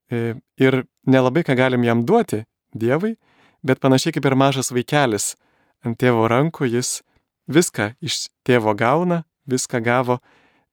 E, 0.09 0.35
ir 0.57 0.83
nelabai 1.05 1.43
ką 1.45 1.55
galim 1.57 1.85
jam 1.85 2.05
duoti 2.05 2.43
Dievui, 2.73 3.15
bet 3.65 3.81
panašiai 3.81 4.13
kaip 4.15 4.25
ir 4.29 4.35
mažas 4.37 4.71
vaikelis 4.73 5.33
ant 5.85 5.97
tėvo 5.97 6.27
rankų, 6.29 6.67
jis 6.69 6.99
viską 7.49 7.93
iš 8.05 8.27
tėvo 8.45 8.75
gauna, 8.77 9.23
viską 9.49 9.81
gavo, 9.85 10.19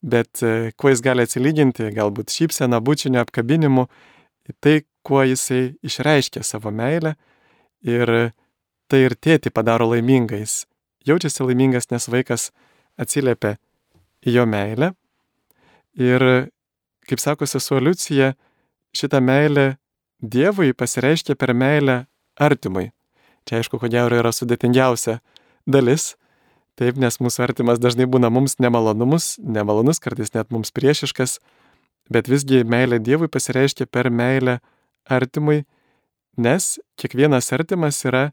bet 0.01 0.43
e, 0.45 0.71
kuo 0.77 0.91
jis 0.93 1.01
gali 1.05 1.25
atsilyginti, 1.25 1.89
galbūt 1.95 2.33
šypsena, 2.33 2.81
bučinio 2.81 3.23
apkabinimu, 3.25 3.87
tai 4.61 4.81
kuo 5.05 5.23
jisai 5.25 5.77
išreiškia 5.85 6.43
savo 6.43 6.71
meilę 6.71 7.15
ir 7.85 8.31
tai 8.87 9.03
ir 9.05 9.15
tėti 9.15 9.51
padaro 9.53 9.89
laimingais. 9.91 10.65
Jaučiasi 11.07 11.45
laimingas, 11.45 11.89
nes 11.91 12.07
vaikas 12.11 12.49
atsiliepia 12.99 13.55
į 14.25 14.39
jo 14.39 14.45
meilę. 14.49 14.93
Ir, 15.97 16.23
kaip 17.09 17.21
sako 17.21 17.47
sesuo 17.49 17.79
Liucija, 17.81 18.35
šitą 18.93 19.21
meilę 19.21 19.77
Dievui 20.21 20.73
pasireiškia 20.73 21.35
per 21.37 21.53
meilę 21.53 22.05
artimui. 22.41 22.91
Čia 23.45 23.61
aišku, 23.61 23.77
ko 23.77 23.89
gero 23.89 24.17
yra 24.17 24.31
sudėtingiausia 24.33 25.19
dalis. 25.69 26.15
Taip, 26.77 26.97
nes 27.01 27.17
mūsų 27.21 27.43
artimas 27.45 27.79
dažnai 27.81 28.05
būna 28.09 28.29
mums 28.33 28.57
nemalonumus, 28.61 29.37
nemalonus, 29.41 30.01
kartais 30.01 30.33
net 30.35 30.51
mums 30.53 30.73
priešiškas, 30.73 31.39
bet 32.13 32.29
visgi 32.29 32.61
meilė 32.65 32.99
Dievui 33.01 33.29
pasireiškia 33.33 33.87
per 33.89 34.11
meilę 34.13 34.59
artimui, 35.09 35.63
nes 36.37 36.77
kiekvienas 37.01 37.49
artimas 37.57 38.03
yra 38.05 38.31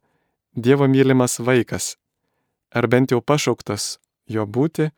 Dievo 0.55 0.89
mylimas 0.91 1.39
vaikas, 1.41 1.95
ar 2.75 2.87
bent 2.89 3.15
jau 3.15 3.23
pašauktas 3.25 3.97
jo 4.29 4.45
būti, 4.45 4.91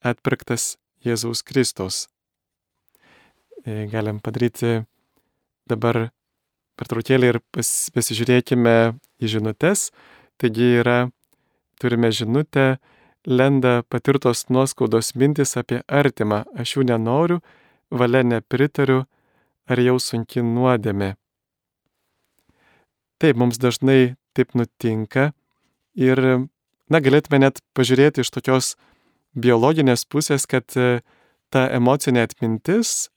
atpirktas 0.00 0.76
Jėzaus 1.06 1.42
Kristaus. 1.46 2.06
E, 3.64 3.86
galim 3.90 4.20
padaryti 4.22 4.84
dabar 5.66 6.08
pertraukėlį 6.78 7.32
ir 7.32 7.40
pas, 7.54 7.70
pasižiūrėkime 7.94 8.76
į 9.22 9.32
žinutės. 9.36 9.90
Taigi 10.36 10.76
yra, 10.82 10.98
turime 11.80 12.12
žinutę, 12.12 12.76
lenda 13.26 13.80
patirtos 13.88 14.46
nuoskaudos 14.52 15.14
mintis 15.16 15.56
apie 15.58 15.80
artimą, 15.88 16.44
aš 16.54 16.76
jų 16.76 16.86
nenoriu, 16.92 17.40
valia 17.90 18.22
nepritariu, 18.22 19.04
ar 19.66 19.82
jau 19.82 19.96
sunki 20.02 20.44
nuodėmė. 20.44 21.14
Taip, 23.16 23.38
mums 23.40 23.58
dažnai 23.58 24.14
taip 24.36 24.52
nutinka 24.54 25.30
ir, 25.96 26.20
na, 26.92 27.00
galėtume 27.00 27.40
net 27.40 27.62
pažiūrėti 27.74 28.22
iš 28.22 28.30
tokios 28.34 28.74
biologinės 29.36 30.06
pusės, 30.08 30.48
kad 30.50 30.76
e, 30.76 31.00
ta 31.52 31.66
emocinė 31.76 32.26
atmintis, 32.26 33.10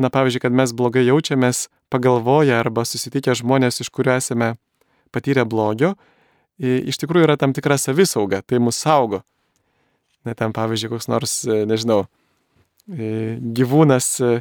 na, 0.00 0.10
pavyzdžiui, 0.12 0.44
kad 0.44 0.56
mes 0.56 0.74
blogai 0.76 1.06
jaučiamės, 1.06 1.68
pagalvoję 1.90 2.54
arba 2.58 2.84
susitikę 2.86 3.34
žmonės, 3.38 3.80
iš 3.82 3.90
kurių 3.94 4.16
esame 4.18 4.54
patyrę 5.14 5.44
blogio, 5.48 5.94
iš 6.60 7.00
tikrųjų 7.02 7.26
yra 7.26 7.36
tam 7.40 7.54
tikra 7.56 7.78
savisauga, 7.80 8.42
tai 8.46 8.60
mus 8.62 8.78
saugo. 8.78 9.24
Na, 10.24 10.36
ten 10.36 10.52
pavyzdžiui, 10.56 10.92
koks 10.92 11.08
nors, 11.10 11.40
e, 11.48 11.62
nežinau, 11.68 12.04
gyvūnas, 12.90 14.08
e, 14.20 14.40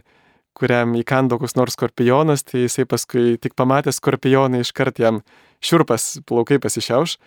kuriam 0.59 0.95
įkando 0.99 1.37
koks 1.39 1.55
nors 1.55 1.75
skorpionas, 1.77 2.43
tai 2.43 2.65
jisai 2.65 2.85
paskui 2.89 3.37
tik 3.39 3.55
pamatęs 3.55 3.99
skorpioną 4.01 4.63
iškart 4.63 4.99
jam 4.99 5.21
šiurpas 5.63 6.19
plaukai 6.27 6.59
pasišiauš. 6.59 7.17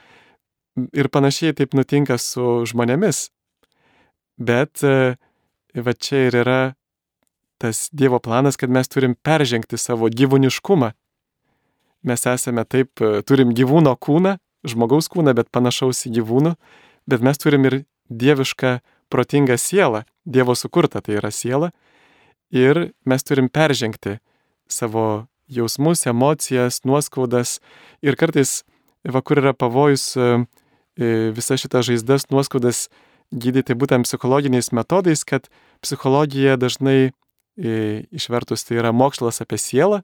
Ir 0.97 1.09
panašiai 1.13 1.55
taip 1.57 1.75
nutinka 1.77 2.19
su 2.19 2.65
žmonėmis. 2.69 3.29
Bet 4.39 4.83
e, 4.85 5.17
va 5.75 5.93
čia 5.93 6.27
ir 6.29 6.39
yra 6.43 6.61
tas 7.63 7.87
Dievo 7.93 8.19
planas, 8.19 8.57
kad 8.59 8.71
mes 8.71 8.91
turim 8.91 9.15
peržengti 9.15 9.79
savo 9.79 10.11
gyvūniškumą. 10.11 10.93
Mes 12.03 12.27
esame 12.27 12.65
taip, 12.67 12.99
e, 12.99 13.23
turim 13.23 13.53
gyvūno 13.55 13.95
kūną, 13.95 14.37
žmogaus 14.67 15.09
kūną, 15.13 15.35
bet 15.39 15.53
panašaus 15.55 16.07
į 16.09 16.17
gyvūnų, 16.19 16.57
bet 17.07 17.23
mes 17.23 17.39
turim 17.39 17.69
ir 17.71 17.85
dievišką 18.11 18.81
protingą 19.13 19.59
sielą, 19.59 20.05
Dievo 20.23 20.55
sukurtą 20.55 21.01
tai 21.03 21.17
yra 21.19 21.33
siela, 21.35 21.73
ir 22.55 22.93
mes 23.05 23.25
turim 23.27 23.49
peržengti 23.51 24.21
savo 24.71 25.27
jausmus, 25.51 26.07
emocijas, 26.07 26.85
nuoskaudas 26.87 27.59
ir 28.03 28.17
kartais, 28.17 28.63
va 29.03 29.23
kur 29.23 29.41
yra 29.43 29.51
pavojus 29.57 30.13
e, 30.15 30.29
visą 31.35 31.59
šitą 31.59 31.83
žaizdas, 31.83 32.29
nuoskaudas 32.31 32.87
gydyti 33.33 33.77
būtent 33.79 34.07
psichologiniais 34.07 34.71
metodais, 34.77 35.25
kad 35.25 35.49
psichologija 35.83 36.59
dažnai 36.61 37.13
išvertus 37.57 38.65
tai 38.65 38.79
yra 38.81 38.93
mokslas 38.97 39.43
apie 39.45 39.59
sielą, 39.61 40.03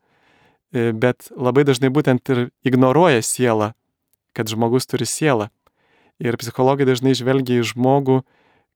bet 0.73 1.31
labai 1.33 1.64
dažnai 1.64 1.88
būtent 1.93 2.29
ir 2.33 2.49
ignoruoja 2.67 3.23
sielą, 3.25 3.73
kad 4.37 4.51
žmogus 4.53 4.88
turi 4.88 5.07
sielą. 5.09 5.49
Ir 6.19 6.37
psichologai 6.37 6.85
dažnai 6.88 7.14
žvelgia 7.14 7.62
į 7.62 7.69
žmogų 7.73 8.23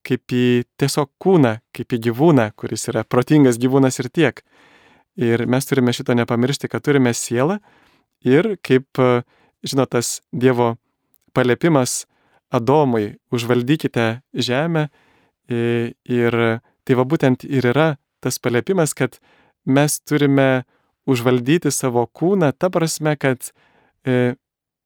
kaip 0.07 0.35
į 0.35 0.65
tiesiog 0.81 1.11
kūną, 1.23 1.57
kaip 1.75 1.95
į 1.95 2.01
gyvūną, 2.09 2.51
kuris 2.59 2.89
yra 2.91 3.05
protingas 3.07 3.59
gyvūnas 3.63 4.01
ir 4.03 4.09
tiek. 4.11 4.43
Ir 5.19 5.45
mes 5.47 5.69
turime 5.69 5.93
šito 5.95 6.15
nepamiršti, 6.17 6.71
kad 6.73 6.83
turime 6.85 7.13
sielą 7.15 7.59
ir 8.27 8.55
kaip, 8.65 8.89
žinot, 9.63 9.93
tas 9.93 10.21
Dievo 10.33 10.77
palėpimas 11.37 12.07
Adomui, 12.53 13.17
užvaldykite 13.33 14.23
žemę 14.37 14.89
ir 15.49 16.37
tai 16.85 16.97
va 16.99 17.05
būtent 17.09 17.47
ir 17.49 17.71
yra 17.73 17.97
tas 18.23 18.39
palėpimas, 18.39 18.93
kad 18.95 19.19
mes 19.65 19.99
turime 20.05 20.65
užvaldyti 21.09 21.73
savo 21.73 22.05
kūną, 22.07 22.53
ta 22.53 22.71
prasme, 22.71 23.17
kad 23.17 23.51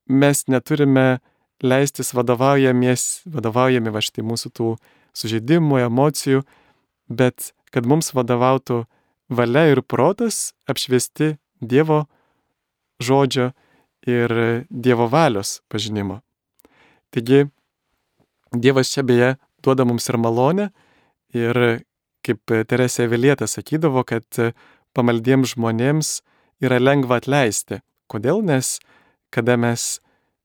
mes 0.07 0.45
neturime 0.49 1.19
leistis 1.63 2.13
vadovaujami 2.15 3.93
va 3.93 4.03
štai 4.05 4.25
mūsų 4.25 4.53
tų 4.57 4.71
sužeidimų, 5.17 5.81
emocijų, 5.89 6.45
bet 7.09 7.53
kad 7.73 7.89
mums 7.89 8.13
vadovautų 8.15 8.85
valia 9.29 9.67
ir 9.73 9.83
protas 9.83 10.55
apšviesti 10.71 11.37
Dievo 11.61 12.05
žodžio 13.01 13.51
ir 14.07 14.67
Dievo 14.71 15.09
valios 15.09 15.63
pažinimo. 15.73 16.21
Taigi, 17.11 17.49
Dievas 18.63 18.93
čia 18.93 19.05
beje 19.07 19.35
duoda 19.65 19.87
mums 19.89 20.09
ir 20.09 20.19
malonę 20.21 20.71
ir 21.37 21.61
kaip 22.27 22.55
Teresė 22.71 23.07
Vilietė 23.11 23.47
sakydavo, 23.51 24.03
kad 24.07 24.27
pamaldiems 24.97 25.55
žmonėms 25.55 26.21
yra 26.65 26.81
lengva 26.81 27.21
atleisti. 27.21 27.81
Kodėl? 28.11 28.43
Nes 28.47 28.79
kada 29.35 29.57
mes 29.61 29.99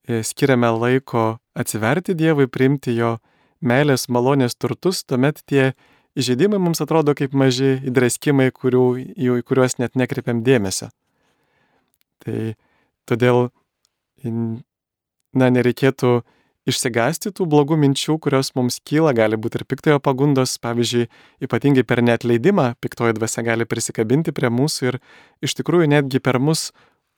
e, 0.08 0.21
skiriame 0.26 0.69
laiko 0.76 1.39
atsiverti 1.58 2.15
Dievui, 2.17 2.50
priimti 2.52 2.95
jo 2.97 3.15
meilės 3.62 4.08
malonės 4.10 4.58
turtus, 4.58 5.04
tuomet 5.06 5.43
tie 5.45 5.71
įžeidimai 6.17 6.60
mums 6.60 6.82
atrodo 6.84 7.15
kaip 7.17 7.36
maži 7.38 7.78
įdraskimai, 7.88 8.50
kurių, 8.52 8.86
į 9.15 9.39
kuriuos 9.47 9.78
net 9.80 9.95
nekreipiam 10.00 10.41
dėmesio. 10.43 10.89
Tai 12.21 12.54
todėl, 13.10 13.50
na, 14.26 15.47
nereikėtų 15.50 16.21
išsigasti 16.69 17.32
tų 17.34 17.47
blogų 17.50 17.78
minčių, 17.82 18.17
kurios 18.21 18.52
mums 18.58 18.80
kyla, 18.86 19.13
gali 19.17 19.38
būti 19.39 19.62
ir 19.62 19.65
piktojo 19.69 20.00
pagundos, 20.04 20.58
pavyzdžiui, 20.62 21.08
ypatingai 21.45 21.84
per 21.88 22.04
neatleidimą 22.06 22.74
piktoji 22.84 23.17
dvasia 23.17 23.43
gali 23.45 23.65
prisikabinti 23.65 24.34
prie 24.36 24.52
mūsų 24.54 24.91
ir 24.91 25.00
iš 25.41 25.58
tikrųjų 25.60 25.89
netgi 25.95 26.21
per 26.21 26.39
mus 26.39 26.69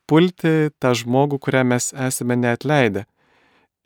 pulti 0.08 0.70
tą 0.80 0.94
žmogų, 0.96 1.40
kurią 1.44 1.64
mes 1.74 1.92
esame 1.92 2.36
neatleidę. 2.40 3.04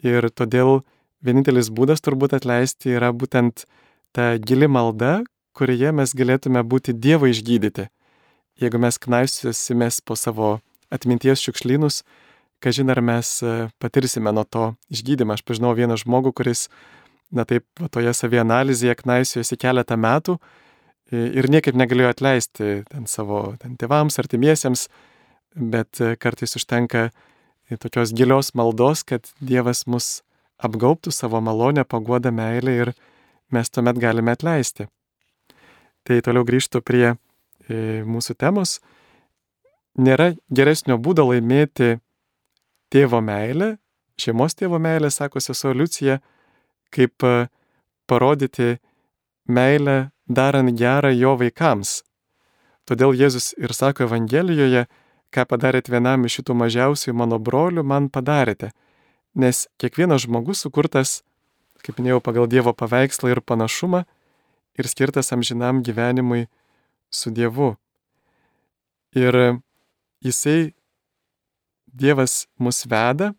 Ir 0.06 0.30
todėl 0.30 0.82
vienintelis 1.24 1.72
būdas 1.74 2.02
turbūt 2.04 2.36
atleisti 2.38 2.94
yra 2.94 3.10
būtent 3.10 3.66
ta 4.14 4.36
gili 4.38 4.70
malda, 4.70 5.22
kurioje 5.58 5.90
mes 5.92 6.14
galėtume 6.14 6.62
būti 6.62 6.94
Dievo 6.94 7.26
išgydyti. 7.26 7.88
Jeigu 8.58 8.78
mes 8.82 8.98
knaisiosimės 8.98 10.00
po 10.02 10.14
savo 10.18 10.58
atminties 10.94 11.42
šiukšlynus, 11.42 12.02
kažin 12.64 12.90
ar 12.90 13.00
mes 13.04 13.38
e, 13.42 13.68
patirsime 13.82 14.32
nuo 14.34 14.44
to 14.44 14.72
išgydymą. 14.92 15.36
Aš 15.38 15.44
pažinau 15.46 15.74
vieną 15.78 15.98
žmogų, 16.00 16.34
kuris 16.36 16.68
na 17.34 17.44
taip, 17.48 17.66
va, 17.80 17.90
toje 17.92 18.14
savianalizėje 18.16 18.96
knaisijosi 19.02 19.58
keletą 19.60 19.98
metų 20.00 20.38
ir 21.12 21.48
niekaip 21.48 21.76
negalėjo 21.76 22.10
atleisti 22.12 22.70
ten 22.88 23.06
savo 23.08 23.54
ten 23.60 23.78
tėvams, 23.80 24.18
artimiesiems, 24.20 24.88
bet 25.56 26.00
kartais 26.20 26.56
užtenka 26.58 27.08
tokios 27.80 28.12
gilios 28.12 28.52
maldos, 28.56 29.04
kad 29.08 29.28
Dievas 29.40 29.86
mus 29.88 30.22
apgaubtų 30.58 31.12
savo 31.12 31.40
malonę, 31.44 31.84
paguodą 31.84 32.32
meilę 32.34 32.74
ir 32.82 32.92
mes 33.52 33.70
tuomet 33.70 33.98
galime 34.00 34.34
atleisti. 34.34 34.88
Tai 36.04 36.20
toliau 36.24 36.46
grįžtų 36.48 36.82
prie 36.82 37.06
e, 37.12 37.16
mūsų 38.08 38.36
temos. 38.38 38.78
Nėra 39.98 40.32
geresnio 40.48 40.96
būdo 40.98 41.26
laimėti 41.28 41.98
tėvo 42.92 43.20
meilę, 43.24 43.76
šeimos 44.20 44.56
tėvo 44.58 44.80
meilę, 44.82 45.10
sako 45.10 45.40
sesuo 45.42 45.72
Liucija, 45.76 46.18
kaip 46.94 47.24
e, 47.24 47.48
parodyti 48.08 48.76
meilę 49.48 50.10
darant 50.28 50.74
gerą 50.76 51.12
jo 51.16 51.36
vaikams. 51.40 52.02
Todėl 52.88 53.12
Jėzus 53.16 53.52
ir 53.60 53.74
sako 53.76 54.06
Evangelijoje, 54.08 54.86
ką 55.32 55.44
padarėt 55.48 55.90
vienam 55.92 56.24
iš 56.24 56.40
šitų 56.40 56.56
mažiausių 56.56 57.12
mano 57.16 57.38
brolių, 57.38 57.84
man 57.84 58.08
padarėte. 58.08 58.72
Nes 59.36 59.66
kiekvienas 59.80 60.24
žmogus 60.24 60.64
sukurtas, 60.64 61.22
kaip 61.84 62.00
minėjau, 62.00 62.22
pagal 62.24 62.48
Dievo 62.48 62.72
paveikslą 62.72 63.34
ir 63.34 63.42
panašumą 63.44 64.04
ir 64.78 64.88
skirtas 64.88 65.32
amžinam 65.36 65.82
gyvenimui 65.84 66.46
su 67.10 67.30
Dievu. 67.30 67.74
Ir 69.16 69.60
jisai, 70.24 70.72
Dievas 71.98 72.46
mus 72.58 72.84
veda, 72.86 73.32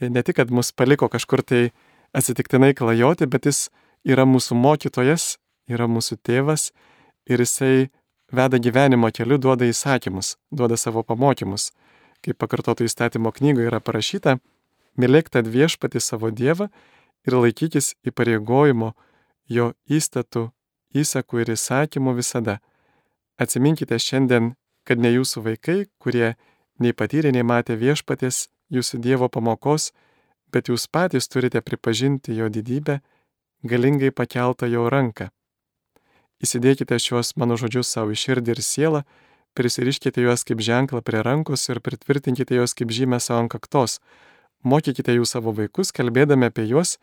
ne 0.00 0.22
tik, 0.22 0.36
kad 0.38 0.50
mus 0.50 0.72
paliko 0.72 1.08
kažkur 1.10 1.42
tai 1.42 1.70
atsitiktinai 2.16 2.74
klajoti, 2.74 3.26
bet 3.26 3.46
jis 3.46 3.68
yra 4.06 4.26
mūsų 4.26 4.56
mokytojas, 4.56 5.36
yra 5.70 5.86
mūsų 5.90 6.18
tėvas 6.26 6.70
ir 7.30 7.42
jisai 7.42 7.90
veda 8.32 8.58
gyvenimo 8.58 9.10
keliu, 9.14 9.38
duoda 9.38 9.68
įsakymus, 9.68 10.36
duoda 10.50 10.78
savo 10.78 11.02
pamokymus. 11.06 11.70
Kaip 12.20 12.36
pakartoto 12.40 12.84
įstatymo 12.84 13.32
knygoje 13.32 13.70
yra 13.70 13.80
parašyta, 13.80 14.38
mylėk 15.00 15.30
tad 15.32 15.48
viešpati 15.48 16.02
savo 16.02 16.30
Dievą 16.30 16.68
ir 17.26 17.36
laikykis 17.36 17.94
įpareigojimo 18.06 18.92
jo 19.48 19.72
įstatų, 19.88 20.50
įsakų 20.94 21.44
ir 21.44 21.54
įsakymų 21.56 22.16
visada. 22.18 22.58
Atsiminkite 23.40 23.96
šiandien, 23.96 24.54
kad 24.84 25.00
ne 25.00 25.14
jūsų 25.14 25.44
vaikai, 25.46 25.78
kurie 26.02 26.34
nei 26.80 26.96
patyrė, 26.96 27.32
nei 27.32 27.44
matė 27.46 27.76
viešpatės 27.80 28.48
jūsų 28.72 29.00
Dievo 29.04 29.28
pamokos, 29.28 29.90
bet 30.52 30.72
jūs 30.72 30.88
patys 30.88 31.28
turite 31.28 31.60
pripažinti 31.60 32.34
jo 32.34 32.48
didybę, 32.48 33.00
galingai 33.62 34.10
pakeltą 34.10 34.66
jo 34.66 34.88
ranką 34.90 35.30
Įsidėkite 36.40 36.96
šiuos 36.96 37.34
mano 37.36 37.58
žodžius 37.60 37.90
savo 37.92 38.16
širdį 38.16 38.54
ir 38.54 38.60
sielą, 38.64 39.00
prisiriškite 39.56 40.22
juos 40.24 40.46
kaip 40.48 40.62
ženklą 40.64 41.02
prie 41.04 41.20
rankos 41.26 41.66
ir 41.68 41.82
pritvirtinkite 41.84 42.56
juos 42.56 42.72
kaip 42.76 42.92
žymę 42.96 43.18
savo 43.20 43.42
ant 43.44 43.52
kaktos. 43.52 43.98
Mokykite 44.64 45.12
jų 45.18 45.26
savo 45.28 45.52
vaikus, 45.56 45.92
kalbėdami 45.92 46.48
apie 46.48 46.64
juos, 46.70 46.96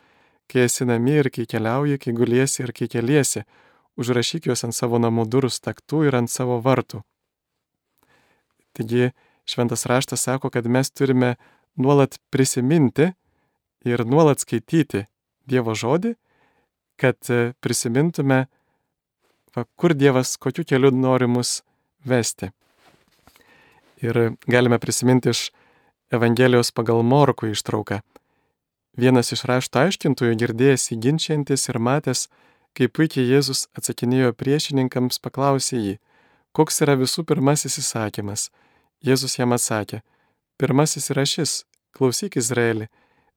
kai 0.50 0.66
esi 0.66 0.88
namie 0.90 1.20
ir 1.22 1.30
kai 1.34 1.46
keliauji, 1.46 2.00
kai 2.02 2.16
guliesi 2.18 2.64
ir 2.66 2.74
kai 2.74 2.90
keliesi. 2.90 3.46
Užrašyk 3.98 4.50
juos 4.50 4.66
ant 4.66 4.78
savo 4.78 4.98
namų 5.02 5.28
durų 5.30 5.54
staktų 5.54 6.04
ir 6.10 6.18
ant 6.18 6.34
savo 6.34 6.58
vartų. 6.66 7.04
Taigi 8.74 9.12
šventas 9.48 9.86
raštas 9.90 10.22
sako, 10.28 10.52
kad 10.54 10.68
mes 10.68 10.92
turime 10.92 11.36
nuolat 11.76 12.20
prisiminti 12.30 13.12
ir 13.86 14.06
nuolat 14.06 14.44
skaityti 14.44 15.06
Dievo 15.48 15.72
žodį, 15.72 16.12
kad 17.00 17.30
prisimintume, 17.64 18.48
va, 19.56 19.64
kur 19.80 19.94
Dievas, 19.96 20.36
kokiu 20.36 20.66
keliu 20.68 20.92
nori 20.92 21.30
mus 21.32 21.62
vesti. 22.04 22.52
Ir 24.04 24.36
galime 24.46 24.80
prisiminti 24.80 25.32
iš 25.32 25.48
Evangelijos 26.12 26.74
pagal 26.76 27.00
Morkų 27.04 27.54
ištrauką. 27.54 28.02
Vienas 28.98 29.32
iš 29.32 29.46
rašto 29.48 29.80
aiškintojų 29.86 30.36
girdėjęs 30.42 30.92
įginčiantis 30.96 31.68
ir 31.70 31.80
matęs, 31.80 32.28
kaip 32.78 32.94
puikiai 32.98 33.28
Jėzus 33.30 33.68
atsakinėjo 33.78 34.34
priešininkams, 34.38 35.20
paklausė 35.22 35.80
jį, 35.80 35.96
koks 36.52 36.82
yra 36.86 36.96
visų 37.00 37.24
pirmasis 37.30 37.78
įsakymas. 37.82 38.50
Jėzus 39.06 39.38
jam 39.38 39.54
atsakė, 39.54 40.02
pirmasis 40.58 41.12
yra 41.14 41.26
šis, 41.26 41.66
klausyk 41.94 42.38
Izraeli, 42.38 42.88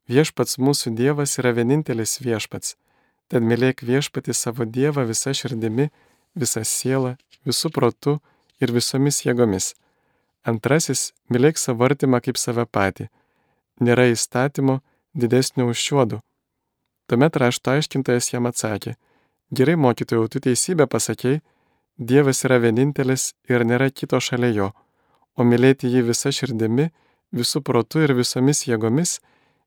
viešpats 0.09 0.59
mūsų 0.59 0.95
Dievas 0.97 1.37
yra 1.41 1.53
vienintelis 1.57 2.21
viešpats. 2.25 2.77
Tad 3.31 3.45
mylėk 3.47 3.85
viešpati 3.87 4.35
savo 4.35 4.65
Dievą 4.65 5.05
visą 5.07 5.35
širdimi, 5.37 5.91
visą 6.35 6.65
sielą, 6.65 7.17
visų 7.47 7.71
protų 7.71 8.19
ir 8.61 8.73
visomis 8.73 9.23
jėgomis. 9.27 9.75
Antrasis- 10.45 11.13
mylėk 11.33 11.59
savo 11.59 11.85
artimą 11.85 12.21
kaip 12.25 12.37
save 12.39 12.67
patį. 12.67 13.09
Nėra 13.81 14.11
įstatymo 14.11 14.81
didesnio 15.15 15.69
už 15.69 15.77
šiuodų. 15.77 16.21
Tuomet 17.09 17.37
rašto 17.37 17.71
aiškintojas 17.71 18.33
jam 18.33 18.47
atsakė, 18.47 18.97
gerai 19.53 19.77
mokytojau, 19.77 20.29
tu 20.31 20.41
teisybę 20.41 20.87
pasakėjai, 20.87 21.43
Dievas 22.01 22.45
yra 22.47 22.57
vienintelis 22.59 23.35
ir 23.49 23.61
nėra 23.61 23.91
kito 23.93 24.17
šalia 24.17 24.49
jo, 24.55 24.73
o 25.41 25.47
mylėti 25.49 25.89
jį 25.89 26.05
visą 26.11 26.33
širdimi, 26.37 26.91
visų 27.33 27.63
protų 27.65 28.05
ir 28.05 28.17
visomis 28.19 28.67
jėgomis, 28.69 29.19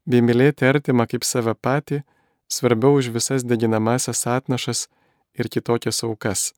bei 0.06 0.22
mylėti 0.22 0.68
artimą 0.70 1.08
kaip 1.10 1.26
save 1.26 1.56
patį, 1.56 2.04
svarbiau 2.52 3.00
už 3.00 3.10
visas 3.16 3.46
deginamasias 3.48 4.26
atnašas 4.30 4.88
ir 5.34 5.50
kitokias 5.50 6.04
aukas. 6.06 6.52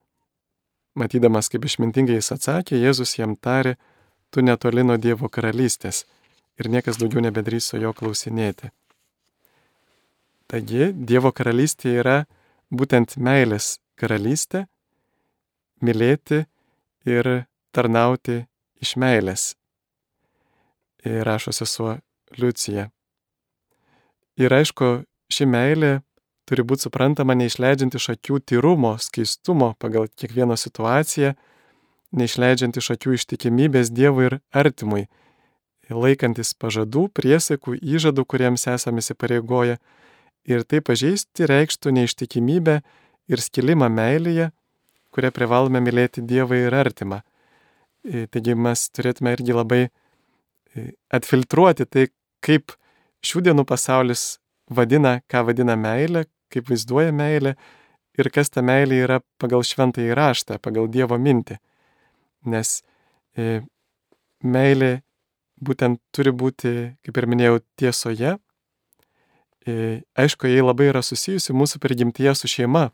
Matydamas, 0.95 1.49
kaip 1.51 1.67
išmintingai 1.67 2.17
jis 2.19 2.31
atsakė, 2.35 2.79
Jėzus 2.79 3.17
jam 3.19 3.35
tarė, 3.35 3.75
tu 4.31 4.43
netoli 4.43 4.83
nuo 4.83 4.97
Dievo 4.97 5.29
karalystės 5.31 6.05
ir 6.59 6.69
niekas 6.71 6.99
daugiau 6.99 7.23
nebedryso 7.23 7.79
jo 7.79 7.91
klausinėti. 7.95 8.71
Taigi, 10.47 10.91
Dievo 10.93 11.31
karalystė 11.35 11.97
yra 11.99 12.17
būtent 12.71 13.17
meilės 13.17 13.77
karalystė, 13.99 14.65
mylėti 15.83 16.45
ir 17.05 17.29
tarnauti 17.75 18.45
iš 18.81 18.95
meilės. 18.99 19.53
Ir 21.05 21.23
rašo 21.27 21.53
sesuo 21.53 21.97
Liucija. 22.37 22.89
Ir 24.35 24.51
aišku, 24.51 25.05
ši 25.31 25.45
meilė 25.47 25.99
turi 26.49 26.65
būti 26.67 26.87
suprantama 26.87 27.35
neišleidžiant 27.37 27.95
iš 27.95 28.09
akių 28.15 28.41
tyrumo, 28.49 28.95
skaistumo 29.01 29.73
pagal 29.81 30.09
kiekvieną 30.11 30.57
situaciją, 30.59 31.33
neišleidžiant 32.15 32.77
iš 32.77 32.91
akių 32.95 33.15
ištikimybės 33.17 33.91
Dievui 33.95 34.27
ir 34.29 34.37
artimui, 34.53 35.05
laikantis 35.89 36.53
pažadų, 36.57 37.07
priesaikų, 37.13 37.77
įžadų, 37.81 38.25
kuriems 38.25 38.67
esame 38.71 39.03
įsipareigoję. 39.03 39.79
Ir 40.45 40.65
tai 40.69 40.81
pažeisti 40.85 41.47
reikštų 41.49 41.93
neištikimybę 41.97 42.79
ir 43.31 43.41
skilimą 43.41 43.89
meilėje, 43.89 44.51
kurią 45.15 45.31
privalome 45.33 45.81
mylėti 45.81 46.21
Dievą 46.21 46.59
ir 46.67 46.75
artimą. 46.75 47.23
E, 48.05 48.27
taigi 48.29 48.53
mes 48.53 48.85
turėtume 48.93 49.33
irgi 49.33 49.55
labai 49.55 49.81
e, 49.85 50.91
atfiltruoti 51.13 51.87
tai, 51.89 52.07
kaip 52.45 52.75
šių 53.25 53.47
dienų 53.47 53.65
pasaulis 53.65 54.37
vadina, 54.69 55.17
ką 55.31 55.41
vadina 55.47 55.73
meilė, 55.79 56.25
kaip 56.53 56.69
vaizduoja 56.69 57.13
meilė 57.15 57.55
ir 58.19 58.29
kas 58.33 58.53
ta 58.53 58.61
meilė 58.65 59.01
yra 59.07 59.21
pagal 59.41 59.65
šventąjį 59.65 60.13
raštą, 60.17 60.59
pagal 60.61 60.87
Dievo 60.91 61.17
mintį. 61.17 61.57
Nes 62.53 62.77
e, 63.33 63.63
meilė 64.45 64.99
būtent 65.65 65.97
turi 66.13 66.33
būti, 66.35 66.75
kaip 67.01 67.17
ir 67.17 67.27
minėjau, 67.31 67.61
tiesoje. 67.79 68.35
E, 69.65 70.03
aišku, 70.13 70.45
jai 70.51 70.61
labai 70.61 70.91
yra 70.91 71.01
susijusi 71.01 71.57
mūsų 71.57 71.81
prigimtyje 71.81 72.35
su 72.37 72.51
šeima, 72.51 72.91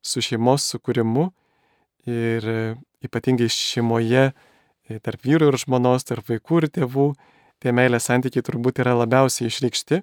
su 0.00 0.24
šeimos 0.24 0.70
sukūrimu 0.72 1.28
ir 2.06 2.46
e, 2.48 2.60
ypatingai 3.04 3.48
šeimoje 3.52 4.28
e, 4.28 4.98
tarp 5.02 5.24
vyrų 5.26 5.50
ir 5.52 5.58
žmonos, 5.60 6.06
tarp 6.08 6.28
vaikų 6.30 6.62
ir 6.62 6.68
tėvų, 6.78 7.08
tie 7.62 7.74
meilės 7.74 8.08
santykiai 8.08 8.44
turbūt 8.46 8.82
yra 8.84 8.94
labiausiai 8.98 9.50
išreikšti, 9.50 10.02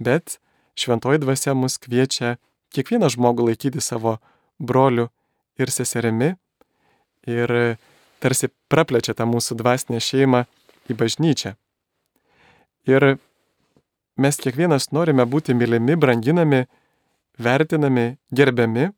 bet 0.00 0.38
šventoji 0.78 1.22
dvasia 1.22 1.54
mus 1.58 1.76
kviečia 1.78 2.36
kiekvieną 2.74 3.10
žmogų 3.14 3.50
laikyti 3.50 3.82
savo 3.84 4.18
broliu 4.58 5.08
ir 5.60 5.70
seserimi 5.70 6.34
ir 7.30 7.76
tarsi 8.22 8.50
praplečia 8.72 9.14
tą 9.14 9.26
mūsų 9.28 9.56
dvasinę 9.60 10.00
šeimą 10.02 10.44
į 10.90 10.96
bažnyčią. 10.98 11.54
Ir 12.88 13.16
mes 14.20 14.40
kiekvienas 14.40 14.90
norime 14.92 15.24
būti 15.28 15.54
mylimi, 15.56 15.96
branginami, 15.96 16.64
vertinami, 17.40 18.16
gerbiami. 18.32 18.90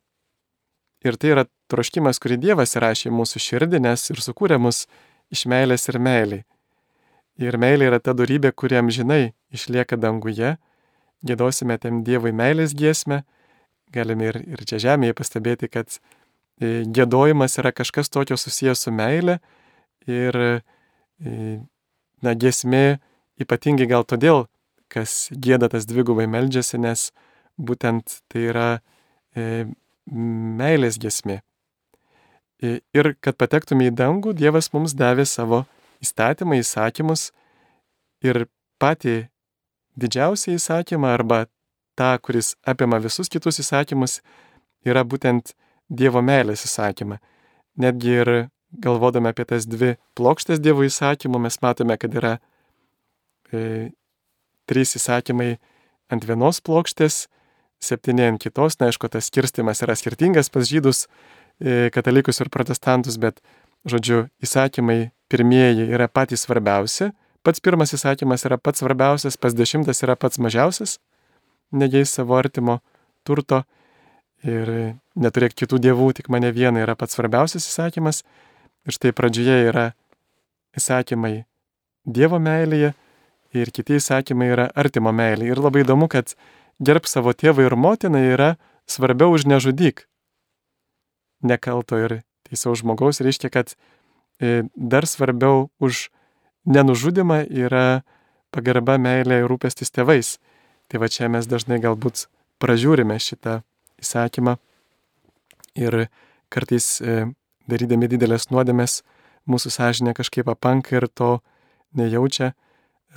Ir 1.05 1.17
tai 1.19 1.31
yra 1.35 1.45
troškimas, 1.71 2.19
kurį 2.23 2.39
Dievas 2.43 2.75
įrašė 2.77 3.09
į 3.09 3.15
mūsų 3.17 3.41
širdį, 3.43 3.81
nes 3.87 4.05
ir 4.11 4.21
sukūrė 4.23 4.59
mus 4.61 4.85
iš 5.33 5.45
meilės 5.49 5.87
ir 5.91 5.99
meiliai. 5.99 6.45
Ir 7.37 7.57
meilė 7.61 7.91
yra 7.91 7.99
ta 8.01 8.15
darybė, 8.17 8.51
kuri 8.55 8.79
amžinai 8.79 9.35
išlieka 9.53 9.99
danguje 10.01 10.55
gėdosime 11.25 11.77
tam 11.81 12.03
Dievui 12.05 12.33
meilės 12.35 12.75
giesmę, 12.77 13.23
galime 13.93 14.31
ir, 14.31 14.41
ir 14.45 14.63
čia 14.67 14.79
žemėje 14.83 15.15
pastebėti, 15.17 15.69
kad 15.71 15.97
e, 15.97 16.83
gėdojimas 16.85 17.57
yra 17.61 17.73
kažkas 17.75 18.11
tokio 18.13 18.37
susijęs 18.37 18.85
su 18.85 18.93
meile 18.93 19.39
ir 20.07 20.37
e, 20.37 20.51
na, 22.21 22.33
giesmė 22.33 22.99
ypatingai 23.41 23.89
gal 23.89 24.05
todėl, 24.07 24.45
kas 24.91 25.27
gėda 25.31 25.69
tas 25.71 25.87
dvigubai 25.89 26.27
meldžiasi, 26.31 26.79
nes 26.81 27.09
būtent 27.57 28.21
tai 28.31 28.47
yra 28.51 28.69
e, 29.35 29.65
meilės 30.07 30.99
giesmė. 31.01 31.41
Ir 32.61 33.13
kad 33.21 33.37
patektume 33.37 33.91
į 33.91 33.93
dangų, 33.93 34.33
Dievas 34.33 34.71
mums 34.73 34.95
davė 34.97 35.27
savo 35.29 35.65
įstatymą, 36.01 36.57
įsakymus 36.57 37.29
ir 38.25 38.47
patį 38.81 39.27
didžiausią 39.97 40.55
įsakymą 40.57 41.13
arba 41.13 41.45
tą, 41.97 42.15
kuris 42.21 42.55
apima 42.65 42.97
visus 43.01 43.29
kitus 43.29 43.61
įsakymus, 43.61 44.21
yra 44.85 45.05
būtent 45.05 45.53
Dievo 45.89 46.21
meilės 46.25 46.65
įsakymą. 46.65 47.19
Netgi 47.77 48.17
ir 48.21 48.31
galvodami 48.83 49.31
apie 49.31 49.45
tas 49.47 49.65
dvi 49.69 49.95
plokštės 50.17 50.61
Dievo 50.61 50.85
įsakymų, 50.85 51.39
mes 51.45 51.61
matome, 51.61 51.97
kad 52.01 52.13
yra 52.17 52.33
e, 53.53 53.93
trys 54.67 54.97
įsakymai 54.99 55.55
ant 56.11 56.25
vienos 56.27 56.59
plokštės, 56.65 57.27
septyni 57.79 58.25
ant 58.27 58.41
kitos. 58.41 58.79
Na, 58.81 58.89
aišku, 58.91 59.09
tas 59.13 59.29
skirstimas 59.29 59.83
yra 59.85 59.95
skirtingas 59.97 60.51
pas 60.53 60.67
žydus, 60.67 61.05
katalikus 61.93 62.41
ir 62.43 62.51
protestantus, 62.53 63.17
bet, 63.21 63.39
žodžiu, 63.87 64.27
įsakymai 64.43 65.11
pirmieji 65.31 65.87
yra 65.89 66.07
patys 66.11 66.45
svarbiausi 66.45 67.11
Pats 67.47 67.61
pirmas 67.63 67.93
įsakymas 67.95 68.43
yra 68.43 68.57
pats 68.59 68.81
svarbiausias, 68.81 69.37
pats 69.39 69.55
dešimtas 69.55 70.03
yra 70.03 70.17
pats 70.19 70.35
mažiausias, 70.43 70.97
negei 71.71 72.03
savo 72.03 72.35
artimo 72.35 72.81
turto 73.23 73.61
ir 74.43 74.71
neturėk 75.15 75.55
kitų 75.55 75.79
dievų, 75.85 76.09
tik 76.17 76.27
mane 76.27 76.51
vieną 76.51 76.83
yra 76.83 76.97
pats 76.99 77.15
svarbiausias 77.15 77.69
įsakymas. 77.69 78.25
Ir 78.83 78.95
štai 78.97 79.13
pradžioje 79.15 79.61
yra 79.69 79.85
įsakymai 80.75 81.45
Dievo 82.07 82.35
meilėje 82.39 82.91
ir 83.55 83.71
kiti 83.71 83.95
įsakymai 83.95 84.51
yra 84.51 84.67
artimo 84.75 85.15
meilė. 85.15 85.47
Ir 85.47 85.63
labai 85.63 85.85
įdomu, 85.85 86.11
kad 86.11 86.35
gerb 86.83 87.07
savo 87.07 87.31
tėvą 87.31 87.63
ir 87.63 87.75
motiną 87.79 88.25
yra 88.27 88.53
svarbiau 88.91 89.31
už 89.39 89.47
nežudyk. 89.47 90.03
Nekalto 91.45 91.99
ir 92.01 92.21
teisaus 92.47 92.81
žmogaus 92.81 93.21
reiškia, 93.21 93.51
kad 93.53 93.73
e, 94.41 94.63
dar 94.75 95.05
svarbiau 95.05 95.67
už 95.79 96.07
nenužudimą 96.65 97.43
yra 97.47 98.03
pagarba, 98.51 98.97
meilė 98.97 99.43
ir 99.43 99.51
rūpestis 99.51 99.93
tėvais. 99.93 100.37
Tai 100.87 101.03
va 101.03 101.09
čia 101.11 101.27
mes 101.31 101.47
dažnai 101.47 101.79
galbūt 101.83 102.27
pražiūrime 102.63 103.19
šitą 103.19 103.61
įsakymą 104.01 104.55
ir 105.77 106.07
kartais 106.53 106.97
e, 107.01 107.27
darydami 107.67 108.09
didelės 108.09 108.49
nuodėmės 108.51 109.01
mūsų 109.47 109.71
sąžinė 109.77 110.15
kažkaip 110.17 110.49
apanka 110.51 110.97
ir 110.97 111.07
to 111.07 111.37
nejaučia. 111.97 112.53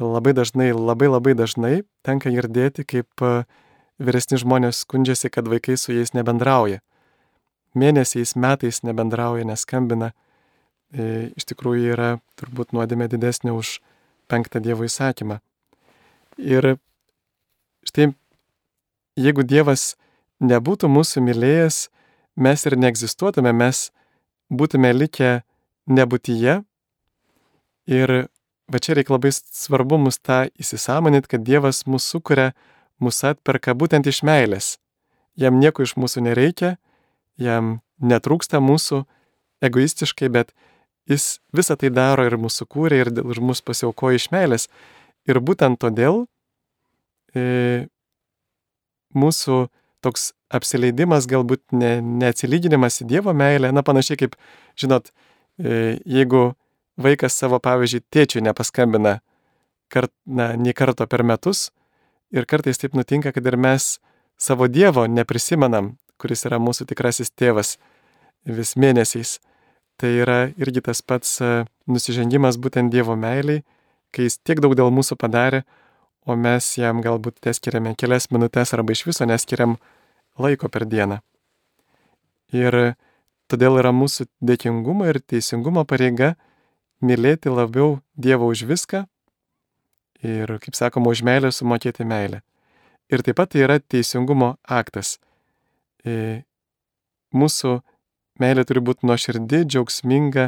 Labai 0.00 0.33
dažnai, 0.33 0.70
labai 0.72 1.11
labai 1.11 1.35
dažnai 1.37 1.83
tenka 2.06 2.33
girdėti, 2.33 2.87
kaip 2.88 3.24
e, 3.24 3.44
vyresni 4.00 4.38
žmonės 4.40 4.85
skundžiasi, 4.85 5.30
kad 5.30 5.48
vaikai 5.50 5.76
su 5.78 5.92
jais 5.94 6.14
nebendrauja. 6.16 6.80
Mėnesiais, 7.78 8.35
metais 8.35 8.83
nebendrauja, 8.83 9.46
neskambina 9.46 10.11
E, 10.90 11.30
iš 11.38 11.46
tikrųjų 11.52 11.92
yra 11.94 12.11
turbūt 12.40 12.74
nuodėmė 12.74 13.06
didesnė 13.11 13.54
už 13.54 13.78
penktą 14.30 14.59
Dievo 14.62 14.87
įsakymą. 14.87 15.38
Ir 16.38 16.74
štai, 17.87 18.11
jeigu 19.18 19.44
Dievas 19.46 19.94
nebūtų 20.42 20.90
mūsų 20.90 21.22
mylėjęs, 21.28 21.85
mes 22.35 22.66
ir 22.66 22.76
neegzistuotume, 22.80 23.52
mes 23.54 23.90
būtume 24.50 24.90
likę 24.96 25.44
nebūtyje. 25.87 26.59
Ir 27.90 28.14
va 28.70 28.83
čia 28.83 28.98
reikia 28.98 29.14
labai 29.14 29.30
svarbu 29.35 29.98
mus 30.09 30.18
tą 30.18 30.48
įsisamonyti, 30.59 31.30
kad 31.30 31.46
Dievas 31.46 31.85
mūsų 31.87 32.16
sukuria, 32.18 32.50
mūsų 32.98 33.35
atperka 33.37 33.78
būtent 33.78 34.11
iš 34.11 34.24
meilės. 34.26 34.74
Jam 35.38 35.62
nieko 35.62 35.87
iš 35.87 35.94
mūsų 35.94 36.26
nereikia, 36.26 36.80
jam 37.40 37.79
netrūksta 38.00 38.61
mūsų 38.62 39.05
egoistiškai, 39.64 40.31
bet 40.33 40.55
Jis 41.11 41.40
visą 41.57 41.74
tai 41.74 41.90
daro 41.90 42.22
ir 42.29 42.37
mūsų 42.38 42.66
kūrė, 42.70 43.00
ir 43.03 43.09
už 43.24 43.40
mus 43.42 43.62
pasiaukoja 43.66 44.20
iš 44.20 44.29
meilės. 44.31 44.68
Ir 45.26 45.40
būtent 45.42 45.81
todėl 45.83 46.24
e, 47.35 47.88
mūsų 49.18 49.64
toks 50.05 50.31
apsileidimas, 50.55 51.26
galbūt 51.31 51.64
ne, 51.74 51.96
neatsilyginimas 52.22 53.00
į 53.03 53.09
Dievo 53.11 53.35
meilę, 53.37 53.72
na 53.74 53.83
panašiai 53.87 54.20
kaip, 54.22 54.37
žinot, 54.79 55.11
e, 55.59 55.98
jeigu 56.07 56.53
vaikas 57.00 57.35
savo, 57.42 57.59
pavyzdžiui, 57.62 58.05
tėčiui 58.14 58.44
nepaskambina 58.46 59.18
kart, 59.90 60.12
na, 60.26 60.53
nei 60.55 60.76
karto 60.79 61.09
per 61.11 61.26
metus, 61.26 61.68
ir 62.31 62.46
kartais 62.46 62.79
taip 62.79 62.94
nutinka, 62.94 63.35
kad 63.35 63.50
ir 63.50 63.59
mes 63.59 63.96
savo 64.38 64.70
Dievo 64.70 65.09
neprisimenam, 65.11 65.96
kuris 66.20 66.44
yra 66.48 66.61
mūsų 66.62 66.87
tikrasis 66.92 67.33
tėvas 67.33 67.78
vis 68.44 68.76
mėnesiais 68.76 69.38
tai 70.00 70.16
yra 70.22 70.48
irgi 70.56 70.80
tas 70.80 71.02
pats 71.04 71.35
e, 71.44 71.50
nusižengimas 71.90 72.56
būtent 72.56 72.92
Dievo 72.92 73.16
meiliai, 73.20 73.61
kai 74.14 74.24
jis 74.28 74.38
tiek 74.40 74.62
daug 74.64 74.72
dėl 74.78 74.88
mūsų 74.96 75.18
padarė, 75.20 75.64
o 76.24 76.37
mes 76.40 76.66
jam 76.80 77.02
galbūt 77.04 77.42
neskiriame 77.44 77.92
kelias 78.00 78.30
minutės 78.33 78.72
arba 78.76 78.96
iš 78.96 79.04
viso 79.11 79.28
neskiriam 79.28 79.76
laiko 80.40 80.70
per 80.72 80.87
dieną. 80.88 81.20
Ir 82.56 82.94
todėl 83.52 83.76
yra 83.83 83.92
mūsų 83.92 84.26
dėkingumo 84.40 85.09
ir 85.11 85.20
teisingumo 85.20 85.85
pareiga 85.85 86.35
mylėti 87.04 87.52
labiau 87.52 88.00
Dievą 88.16 88.48
už 88.54 88.64
viską 88.72 89.04
ir, 90.24 90.56
kaip 90.64 90.76
sakoma, 90.76 91.12
už 91.12 91.24
meilę 91.28 91.52
sumokėti 91.52 92.09
meilę. 92.09 92.40
Ir 93.12 93.24
taip 93.26 93.37
pat 93.37 93.52
tai 93.52 93.66
yra 93.66 93.80
teisingumo 93.80 94.54
aktas. 94.64 95.18
E, 96.04 96.42
mūsų 97.34 97.80
Meilė 98.40 98.64
turi 98.64 98.80
būti 98.80 99.04
nuoširdi, 99.04 99.66
džiaugsminga, 99.68 100.46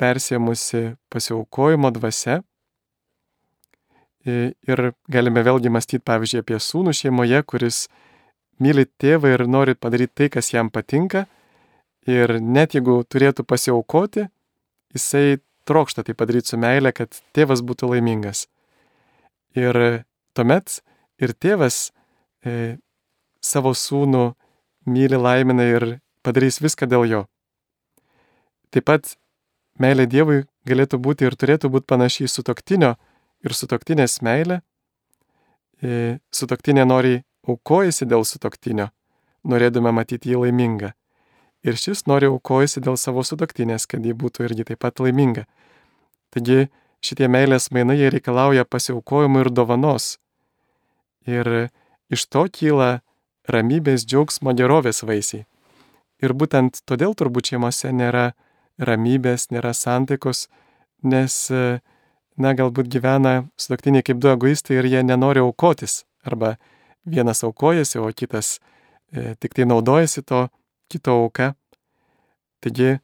persėmusi 0.00 0.94
pasiaukojimo 1.12 1.90
dvasia. 1.92 2.38
Ir 4.24 4.80
galime 5.12 5.42
vėlgi 5.44 5.72
mąstyti, 5.74 6.00
pavyzdžiui, 6.08 6.40
apie 6.40 6.60
sūnų 6.64 6.94
šeimoje, 6.96 7.42
kuris 7.44 7.82
myli 8.56 8.86
tėvą 8.88 9.34
ir 9.34 9.44
nori 9.50 9.74
padaryti 9.76 10.14
tai, 10.22 10.28
kas 10.38 10.48
jam 10.54 10.70
patinka. 10.72 11.26
Ir 12.08 12.38
net 12.40 12.72
jeigu 12.76 13.02
turėtų 13.04 13.44
pasiaukoti, 13.48 14.24
jisai 14.96 15.42
trokšta 15.68 16.06
tai 16.08 16.16
padaryti 16.16 16.54
su 16.54 16.60
meile, 16.60 16.92
kad 16.96 17.12
tėvas 17.36 17.60
būtų 17.64 17.90
laimingas. 17.92 18.46
Ir 19.56 19.76
tuomet 20.32 20.80
ir 21.20 21.36
tėvas 21.36 21.90
e, 22.44 22.76
savo 23.44 23.72
sūnų 23.76 24.24
myli, 24.86 25.16
laimina 25.16 25.66
ir 25.68 25.86
padarys 26.24 26.60
viską 26.62 26.88
dėl 26.90 27.06
jo. 27.10 27.22
Taip 28.74 28.88
pat 28.90 29.14
meilė 29.80 30.06
Dievui 30.10 30.44
galėtų 30.68 30.98
būti 30.98 31.28
ir 31.28 31.36
turėtų 31.38 31.70
būti 31.70 31.88
panašiai 31.90 32.30
su 32.30 32.42
toktinio 32.46 32.94
ir 33.44 33.54
su 33.54 33.68
toktinės 33.70 34.20
meilė. 34.24 34.60
E, 35.82 36.18
Sutoktinė 36.32 36.86
nori 36.88 37.20
aukojasi 37.46 38.06
dėl 38.08 38.24
sutoktinio, 38.24 38.88
norėdama 39.44 39.92
matyti 39.92 40.32
jį 40.32 40.44
laimingą. 40.46 40.94
Ir 41.64 41.78
šis 41.80 42.04
nori 42.08 42.28
aukojasi 42.28 42.82
dėl 42.84 42.96
savo 43.00 43.24
sutoktinės, 43.24 43.86
kad 43.88 44.04
ji 44.04 44.16
būtų 44.16 44.48
irgi 44.48 44.66
taip 44.70 44.82
pat 44.84 45.00
laiminga. 45.00 45.46
Taigi 46.32 46.68
šitie 47.04 47.28
meilės 47.28 47.70
mainai 47.72 48.10
reikalauja 48.12 48.64
pasiaukojimų 48.64 49.44
ir 49.44 49.50
dovanos. 49.52 50.18
Ir 51.28 51.70
iš 52.12 52.26
to 52.28 52.44
kyla 52.52 53.03
ramybės, 53.50 54.06
džiaugsmo, 54.06 54.54
gerovės 54.56 55.02
vaisiai. 55.04 55.44
Ir 56.22 56.32
būtent 56.32 56.80
todėl 56.88 57.14
turbūt 57.18 57.52
šeimose 57.52 57.92
nėra 57.92 58.32
ramybės, 58.78 59.50
nėra 59.52 59.74
santaikos, 59.76 60.48
nes, 61.04 61.36
na, 62.36 62.54
galbūt 62.56 62.88
gyvena 62.90 63.44
sutoktiniai 63.60 64.06
kaip 64.06 64.22
du 64.22 64.30
egoistai 64.32 64.80
ir 64.80 64.88
jie 64.90 65.02
nenori 65.04 65.42
aukotis. 65.44 66.04
Arba 66.24 66.56
vienas 67.04 67.44
aukojasi, 67.44 67.98
o 68.00 68.08
kitas 68.16 68.58
e, 69.12 69.34
tik 69.36 69.54
tai 69.54 69.66
naudojasi 69.68 70.24
to 70.24 70.46
kito 70.88 71.18
auka. 71.24 71.52
Taigi, 72.64 72.96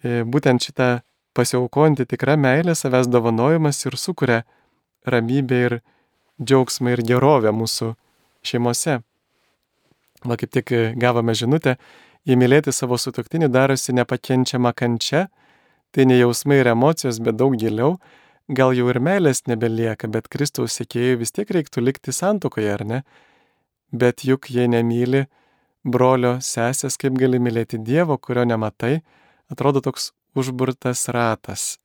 e, 0.00 0.22
būtent 0.24 0.64
šitą 0.64 1.02
pasiaukojantį 1.36 2.06
tikrą 2.08 2.38
meilę 2.40 2.74
savęs 2.78 3.10
dovanojimas 3.12 3.82
ir 3.84 3.98
sukuria 4.00 4.44
ramybę 5.04 5.60
ir 5.66 5.80
džiaugsmą 6.40 6.94
ir 6.94 7.04
gerovę 7.04 7.52
mūsų 7.52 7.92
šeimose. 8.44 9.02
Va 10.24 10.38
kaip 10.40 10.52
tik 10.54 10.72
gavome 11.00 11.34
žinutę 11.36 11.76
įmylėti 12.24 12.72
savo 12.72 12.96
sutoktinį 13.00 13.50
darosi 13.52 13.92
nepakenčiama 13.96 14.72
kančia, 14.76 15.26
tai 15.92 16.06
ne 16.08 16.16
jausmai 16.18 16.62
ir 16.62 16.72
emocijos, 16.72 17.20
bet 17.20 17.36
daug 17.36 17.56
giliau, 17.60 17.98
gal 18.48 18.74
jau 18.76 18.88
ir 18.90 19.00
meilės 19.00 19.44
nebelieka, 19.48 20.08
bet 20.08 20.28
Kristaus 20.32 20.76
sekėjui 20.80 21.20
vis 21.20 21.32
tiek 21.32 21.50
reiktų 21.50 21.84
likti 21.84 22.12
santokoje, 22.12 22.72
ar 22.72 22.84
ne? 22.88 23.02
Bet 23.92 24.24
juk 24.26 24.48
jei 24.50 24.66
nemyli 24.68 25.26
brolio 25.84 26.38
sesės, 26.40 26.96
kaip 27.00 27.16
gali 27.20 27.38
mylėti 27.38 27.78
Dievo, 27.84 28.16
kurio 28.18 28.46
nematai, 28.48 28.98
atrodo 29.52 29.84
toks 29.84 30.10
užburtas 30.34 31.06
ratas. 31.14 31.76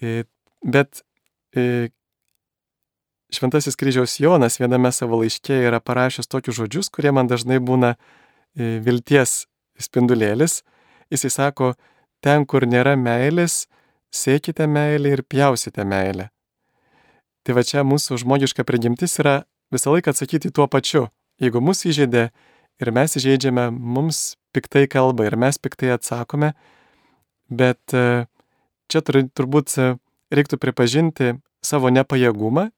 E, 0.00 0.24
bet 0.62 1.02
e, 1.52 1.90
Šventasis 3.28 3.76
kryžiaus 3.76 4.16
Jonas 4.20 4.56
viename 4.60 4.88
savo 4.92 5.18
laiške 5.20 5.52
yra 5.68 5.82
parašęs 5.84 6.30
tokius 6.32 6.56
žodžius, 6.56 6.88
kurie 6.88 7.12
man 7.12 7.28
dažnai 7.28 7.58
būna 7.60 7.92
e, 7.92 8.78
vilties 8.80 9.42
spindulėlis. 9.76 10.62
Jisai 11.12 11.30
sako, 11.34 11.74
ten, 12.24 12.46
kur 12.48 12.64
nėra 12.64 12.96
meilės, 12.96 13.66
sėkite 14.08 14.64
meilę 14.64 15.12
ir 15.12 15.22
pjausite 15.28 15.84
meilę. 15.84 16.30
Tai 17.44 17.56
va 17.56 17.64
čia 17.68 17.84
mūsų 17.84 18.16
žmogiška 18.24 18.64
prigimtis 18.64 19.18
yra 19.20 19.42
visą 19.72 19.92
laiką 19.92 20.12
atsakyti 20.16 20.52
tuo 20.52 20.64
pačiu. 20.68 21.06
Jeigu 21.40 21.60
mus 21.60 21.84
įžeidė 21.84 22.30
ir 22.80 22.92
mes 22.96 23.16
įžeidžiame, 23.20 23.68
mums 23.72 24.38
piktai 24.56 24.86
kalba 24.88 25.28
ir 25.28 25.36
mes 25.36 25.60
piktai 25.60 25.92
atsakome, 25.94 26.54
bet 27.52 27.92
e, 27.92 28.24
čia 28.88 29.04
turbūt 29.04 29.76
e, 29.76 29.92
reiktų 30.32 30.60
pripažinti 30.64 31.36
savo 31.60 31.92
nepajėgumą. 31.92 32.70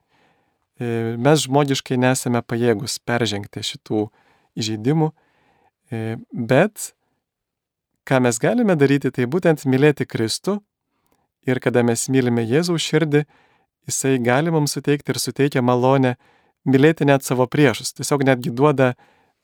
E, 0.81 1.17
mes 1.21 1.45
žmogiškai 1.45 1.99
nesame 2.01 2.41
pajėgus 2.43 2.99
peržengti 3.05 3.63
šitų 3.67 4.07
įžeidimų, 4.61 5.11
bet 6.33 6.91
ką 8.07 8.21
mes 8.23 8.39
galime 8.43 8.77
daryti, 8.79 9.11
tai 9.15 9.27
būtent 9.31 9.63
mylėti 9.67 10.07
Kristų 10.07 10.59
ir 11.47 11.61
kada 11.63 11.83
mes 11.87 12.07
mylime 12.11 12.45
Jėzaus 12.47 12.83
širdį, 12.83 13.25
jisai 13.91 14.19
gali 14.23 14.53
mums 14.55 14.75
suteikti 14.77 15.13
ir 15.13 15.21
suteikia 15.23 15.63
malonę 15.63 16.17
mylėti 16.69 17.07
net 17.09 17.25
savo 17.25 17.47
priešus, 17.51 17.95
tiesiog 17.97 18.25
netgi 18.29 18.53
duoda 18.55 18.95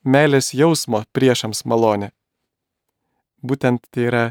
meilės 0.07 0.53
jausmo 0.55 1.03
priešams 1.17 1.65
malonę. 1.67 2.13
Būtent 3.43 3.87
tai 3.91 4.09
yra 4.11 4.25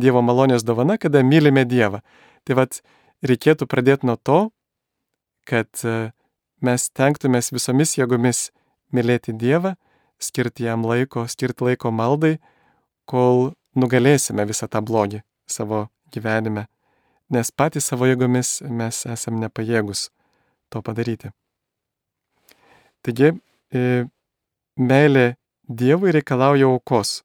Dievo 0.00 0.22
malonės 0.22 0.62
dovana, 0.64 0.96
kada 1.02 1.20
mylime 1.26 1.64
Dievą. 1.68 2.00
Tai 2.46 2.56
vad, 2.56 2.78
reikėtų 3.26 3.66
pradėti 3.68 4.06
nuo 4.06 4.14
to, 4.16 4.38
kad 5.50 5.68
e, 5.84 6.12
mes 6.60 6.88
tenktumės 6.96 7.50
visomis 7.54 7.96
jėgomis 7.98 8.50
mylėti 8.94 9.34
Dievą, 9.36 9.74
skirti 10.20 10.66
jam 10.66 10.84
laiko, 10.86 11.26
skirti 11.28 11.64
laiko 11.64 11.92
maldai, 11.94 12.38
kol 13.08 13.52
nugalėsime 13.76 14.44
visą 14.48 14.68
tą 14.68 14.82
blogį 14.84 15.22
savo 15.50 15.88
gyvenime, 16.12 16.66
nes 17.30 17.50
patys 17.50 17.90
savo 17.90 18.08
jėgomis 18.10 18.60
mes 18.66 19.04
esam 19.06 19.40
nepajėgus 19.42 20.08
to 20.70 20.82
padaryti. 20.82 21.32
Taigi, 23.02 23.32
e, 23.72 24.06
meilė 24.76 25.34
Dievui 25.70 26.10
reikalauja 26.10 26.66
aukos. 26.66 27.20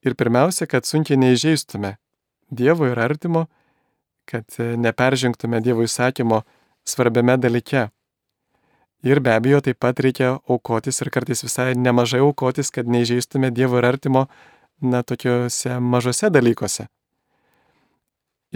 Ir 0.00 0.14
pirmiausia, 0.16 0.64
kad 0.64 0.88
sunkiai 0.88 1.18
neižeistume 1.20 1.98
Dievo 2.48 2.88
ir 2.88 2.98
artimo, 3.00 3.46
kad 4.24 4.48
neperžengtume 4.58 5.60
Dievo 5.60 5.84
įsakymo 5.84 6.40
svarbiame 6.88 7.36
dalyke. 7.40 7.90
Ir 9.04 9.20
be 9.20 9.34
abejo, 9.36 9.60
taip 9.60 9.82
pat 9.84 10.00
reikia 10.00 10.38
aukotis 10.48 11.02
ir 11.04 11.10
kartais 11.12 11.44
visai 11.44 11.74
nemažai 11.76 12.22
aukotis, 12.24 12.70
kad 12.72 12.88
neižeistume 12.88 13.50
Dievo 13.52 13.76
ir 13.76 13.84
artimo, 13.84 14.26
na, 14.80 15.02
tokiuose 15.04 15.76
mažose 15.80 16.30
dalykuose. 16.32 16.86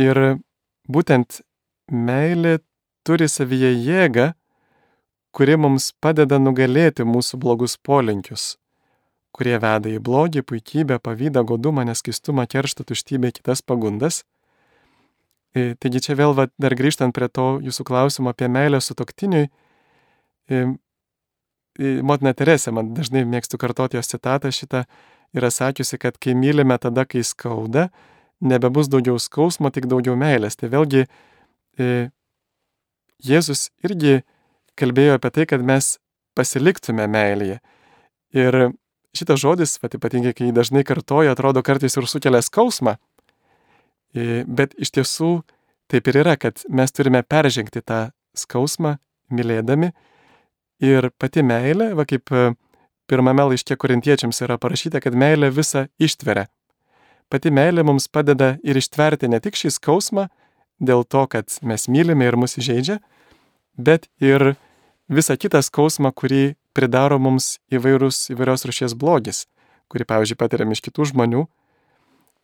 Ir 0.00 0.38
būtent 0.88 1.42
meilė 1.92 2.58
turi 3.04 3.28
savyje 3.28 3.74
jėgą, 3.76 4.32
kuri 5.37 5.58
mums 5.61 5.92
padeda 6.00 6.40
nugalėti 6.40 7.04
mūsų 7.04 7.38
blogus 7.44 7.76
polinkius, 7.76 8.56
kurie 9.37 9.58
veda 9.61 9.92
į 9.92 10.00
blogį, 10.00 10.46
puikybę, 10.48 10.96
pavydą, 11.04 11.44
godumą, 11.44 11.84
neskaistumą, 11.88 12.48
kerštą, 12.48 12.88
tuštybę, 12.88 13.37
kitas 13.37 13.61
pagundas. 13.62 14.24
E, 15.52 15.74
taigi 15.76 16.00
čia 16.08 16.16
vėl 16.18 16.34
va, 16.34 16.48
dar 16.56 16.72
grįžtant 16.72 17.12
prie 17.14 17.28
to 17.28 17.58
jūsų 17.64 17.84
klausimo 17.84 18.32
apie 18.32 18.48
meilę 18.48 18.80
su 18.80 18.96
toktiniui, 18.96 19.50
motina 20.48 22.34
Teresė, 22.34 22.72
man 22.74 22.94
dažnai 22.96 23.24
mėgstu 23.28 23.61
kartoti 23.61 23.98
jos 23.98 24.11
citatą 24.11 24.52
šitą, 24.54 24.84
yra 25.37 25.50
sakiusi, 25.52 25.98
kad 26.00 26.16
kai 26.20 26.34
mylime 26.38 26.78
tada, 26.80 27.04
kai 27.04 27.22
skauda, 27.26 27.88
nebebus 28.40 28.88
daugiau 28.88 29.18
skausmo, 29.20 29.70
tik 29.74 29.88
daugiau 29.90 30.16
meilės. 30.18 30.56
Tai 30.58 30.70
vėlgi 30.72 31.06
Jėzus 33.18 33.68
irgi 33.82 34.22
kalbėjo 34.78 35.16
apie 35.18 35.30
tai, 35.34 35.46
kad 35.50 35.62
mes 35.66 35.96
pasiliktume 36.38 37.06
meilėje. 37.11 37.58
Ir 38.37 38.58
šitas 39.16 39.40
žodis, 39.42 39.78
pat 39.82 39.96
ypatingai 39.98 40.34
kai 40.37 40.48
jį 40.48 40.54
dažnai 40.54 40.84
kartoja, 40.87 41.32
atrodo 41.34 41.64
kartais 41.66 41.96
ir 41.98 42.06
sukelia 42.06 42.42
skausmą. 42.44 42.94
Bet 44.14 44.76
iš 44.78 44.94
tiesų 44.94 45.32
taip 45.90 46.11
ir 46.11 46.20
yra, 46.22 46.37
kad 46.38 46.62
mes 46.70 46.94
turime 46.94 47.24
peržengti 47.26 47.82
tą 47.82 48.11
skausmą, 48.38 48.98
mylėdami. 49.34 49.90
Ir 50.84 51.10
pati 51.18 51.42
meilė, 51.42 51.90
va 51.98 52.04
kaip 52.06 52.30
e, 52.30 52.52
pirmame 53.10 53.48
laiške 53.50 53.74
korintiečiams 53.80 54.38
yra 54.46 54.58
parašyta, 54.62 55.00
kad 55.02 55.16
meilė 55.18 55.50
visą 55.54 55.88
ištveria. 55.98 56.46
Pati 57.28 57.50
meilė 57.52 57.82
mums 57.84 58.06
padeda 58.08 58.54
ir 58.62 58.78
ištverti 58.78 59.28
ne 59.28 59.40
tik 59.42 59.58
šį 59.58 59.74
skausmą, 59.74 60.28
dėl 60.78 61.02
to, 61.04 61.26
kad 61.26 61.50
mes 61.66 61.88
mylime 61.90 62.28
ir 62.28 62.38
mus 62.38 62.56
įžeidžia, 62.60 63.00
bet 63.76 64.06
ir 64.22 64.54
visą 65.10 65.36
kitą 65.36 65.60
skausmą, 65.66 66.12
kurį 66.14 66.54
pridaro 66.76 67.18
mums 67.18 67.56
įvairūs, 67.74 68.28
įvairios 68.32 68.66
rušies 68.68 68.94
blogis, 68.94 69.46
kurį, 69.90 70.06
pavyzdžiui, 70.08 70.38
patiriam 70.38 70.72
iš 70.72 70.84
kitų 70.86 71.10
žmonių. 71.12 71.46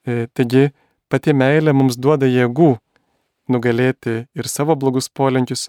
E, 0.05 0.27
taigi 0.35 0.73
pati 1.13 1.33
meilė 1.37 1.75
mums 1.77 1.97
duoda 1.97 2.27
jėgų 2.27 2.75
nugalėti 3.53 4.25
ir 4.35 4.49
savo 4.51 4.77
blogus 4.77 5.09
polinkius. 5.09 5.69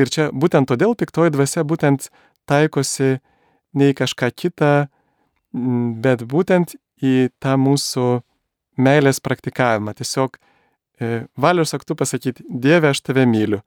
Ir 0.00 0.08
čia 0.12 0.30
būtent 0.32 0.70
todėl 0.70 0.94
piktoji 0.96 1.34
dvasia 1.34 1.64
būtent 1.68 2.08
taikosi 2.48 3.18
ne 3.76 3.90
į 3.92 3.96
kažką 3.98 4.30
kitą, 4.32 4.72
bet 6.04 6.24
būtent 6.28 6.76
į 7.02 7.32
tą 7.42 7.58
mūsų 7.60 8.06
meilės 8.80 9.20
praktikavimą. 9.20 9.94
Tiesiog 9.98 10.38
e, 10.38 11.26
valios 11.36 11.74
aktu 11.76 11.96
pasakyti, 11.98 12.44
Dieve, 12.48 12.92
aš 12.92 13.02
tave 13.04 13.26
myliu. 13.28 13.60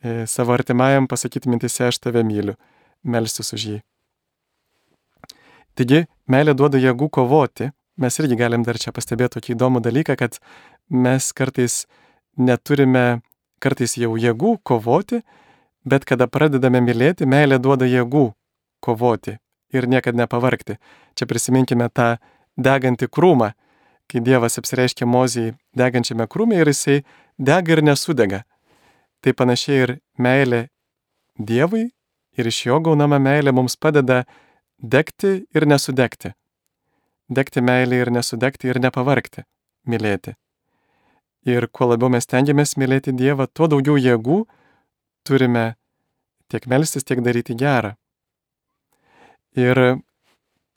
E, 0.00 0.24
savo 0.26 0.54
artimajam 0.56 1.08
pasakyti 1.10 1.50
mintise 1.52 1.90
aš 1.90 2.00
tave 2.00 2.24
myliu, 2.24 2.56
melstis 3.04 3.52
už 3.56 3.66
jį. 3.72 3.78
Taigi, 5.76 6.06
meilė 6.30 6.56
duoda 6.56 6.80
jėgų 6.80 7.10
kovoti. 7.12 7.70
Mes 8.00 8.16
irgi 8.16 8.38
galim 8.40 8.64
dar 8.64 8.78
čia 8.80 8.94
pastebėti 8.96 9.36
tokį 9.36 9.54
įdomų 9.54 9.82
dalyką, 9.84 10.16
kad 10.16 10.38
mes 10.88 11.30
kartais 11.36 11.84
neturime, 12.40 13.20
kartais 13.60 13.98
jau 14.00 14.14
jėgų 14.16 14.56
kovoti, 14.64 15.20
bet 15.90 16.06
kada 16.08 16.28
pradedame 16.30 16.80
mylėti, 16.84 17.26
meilė 17.26 17.58
duoda 17.58 17.88
jėgų 17.88 18.30
kovoti 18.84 19.36
ir 19.74 19.86
niekada 19.90 20.24
nepavarkti. 20.24 20.78
Čia 21.16 21.26
prisiminkime 21.30 21.88
tą 21.94 22.16
degantį 22.56 23.08
krūmą, 23.12 23.52
kai 24.10 24.22
Dievas 24.26 24.58
apsireiškia 24.58 25.06
mozijai 25.06 25.54
degančiame 25.78 26.26
krūmė 26.30 26.60
ir 26.62 26.70
jisai 26.72 26.98
dega 27.38 27.76
ir 27.76 27.82
nesudega. 27.86 28.42
Tai 29.22 29.34
panašiai 29.36 29.82
ir 29.84 29.96
meilė 30.18 30.66
Dievui 31.38 31.86
ir 32.36 32.50
iš 32.50 32.66
jo 32.66 32.80
gaunama 32.84 33.20
meilė 33.22 33.52
mums 33.54 33.76
padeda 33.76 34.24
degti 34.78 35.44
ir 35.54 35.66
nesudegti. 35.66 36.34
Degti 37.30 37.62
meilį 37.62 38.00
ir 38.04 38.10
nesudegti 38.10 38.68
ir 38.68 38.80
nepavarkti, 38.82 39.44
mylėti. 39.86 40.34
Ir 41.46 41.68
kuo 41.72 41.92
labiau 41.92 42.10
mes 42.12 42.26
tengiamės 42.26 42.74
mylėti 42.76 43.14
Dievą, 43.16 43.46
tuo 43.46 43.68
daugiau 43.70 43.96
jėgų 43.96 44.42
turime 45.24 45.79
tiek 46.50 46.66
melstis, 46.70 47.06
tiek 47.06 47.22
daryti 47.24 47.56
gerą. 47.58 47.94
Ir 49.58 50.00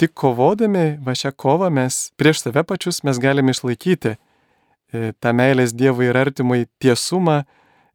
tik 0.02 0.14
kovodami 0.18 0.98
va 1.06 1.14
šią 1.18 1.34
kovą 1.38 1.70
mes 1.74 2.10
prieš 2.18 2.46
save 2.46 2.64
pačius 2.68 3.04
mes 3.06 3.20
galime 3.22 3.54
išlaikyti 3.54 4.16
e, 4.16 5.14
tą 5.22 5.34
meilės 5.38 5.76
Dievui 5.78 6.10
ir 6.10 6.18
artimui 6.18 6.66
tiesumą, 6.82 7.44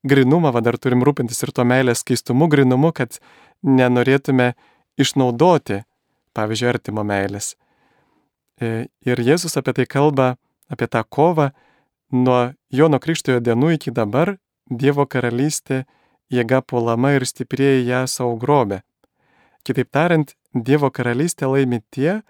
grinumą, 0.07 0.53
va 0.55 0.63
dar 0.63 0.79
turim 0.79 1.03
rūpintis 1.07 1.43
ir 1.43 1.53
to 1.55 1.67
meilės 1.67 2.05
skaistumu, 2.05 2.49
grinumu, 2.51 2.93
kad 2.95 3.19
nenorėtume 3.67 4.53
išnaudoti, 4.99 5.83
pavyzdžiui, 6.39 6.69
artimo 6.71 7.05
meilės. 7.07 7.57
E, 8.63 8.87
ir 9.07 9.23
Jėzus 9.23 9.59
apie 9.59 9.75
tai 9.75 9.87
kalba, 9.91 10.37
apie 10.71 10.87
tą 10.91 11.03
kovą, 11.03 11.51
nuo 12.15 12.53
Jono 12.71 12.99
Krikštojo 13.03 13.43
dienų 13.45 13.75
iki 13.77 13.95
dabar 13.95 14.37
Dievo 14.69 15.07
karalystė 15.09 15.85
jėga 16.33 16.63
puolama 16.63 17.15
ir 17.17 17.27
stiprėja 17.27 17.83
ją 17.87 18.03
savo 18.07 18.37
grobę. 18.37 18.83
Kitaip 19.65 19.91
tariant, 19.93 20.35
Dievo 20.55 20.89
karalystė 20.91 21.47
laimi 21.47 21.83
tie, 21.93 22.23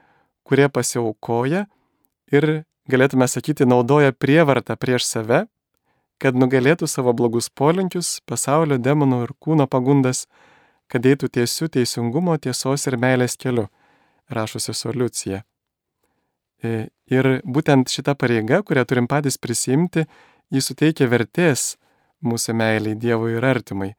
kurie 0.43 0.67
pasiaukoja 0.69 1.69
ir, 2.35 2.47
galėtume 2.91 3.29
sakyti, 3.31 3.65
naudoja 3.69 4.11
prievartą 4.13 4.75
prieš 4.77 5.07
save 5.07 5.45
kad 6.23 6.39
nugalėtų 6.39 6.89
savo 6.91 7.15
blogus 7.15 7.49
polinkius, 7.49 8.19
pasaulio 8.27 8.79
demonų 8.83 9.23
ir 9.27 9.35
kūno 9.39 9.69
pagundas, 9.71 10.27
kad 10.91 11.07
eitų 11.07 11.31
tiesiu 11.39 11.69
teisingumo, 11.71 12.37
tiesos 12.43 12.87
ir 12.91 12.99
meilės 12.99 13.39
keliu, 13.39 13.69
rašo 14.31 14.61
sesuo 14.63 14.93
Liucija. 14.97 15.45
E, 16.63 16.89
ir 17.07 17.29
būtent 17.47 17.93
šita 17.93 18.17
pareiga, 18.19 18.65
kurią 18.67 18.85
turim 18.89 19.07
patys 19.07 19.39
prisimti, 19.39 20.09
jis 20.51 20.71
suteikia 20.71 21.07
vertės 21.11 21.77
mūsų 22.25 22.55
meiliai 22.59 22.99
Dievui 22.99 23.37
ir 23.37 23.45
artimai. 23.45 23.93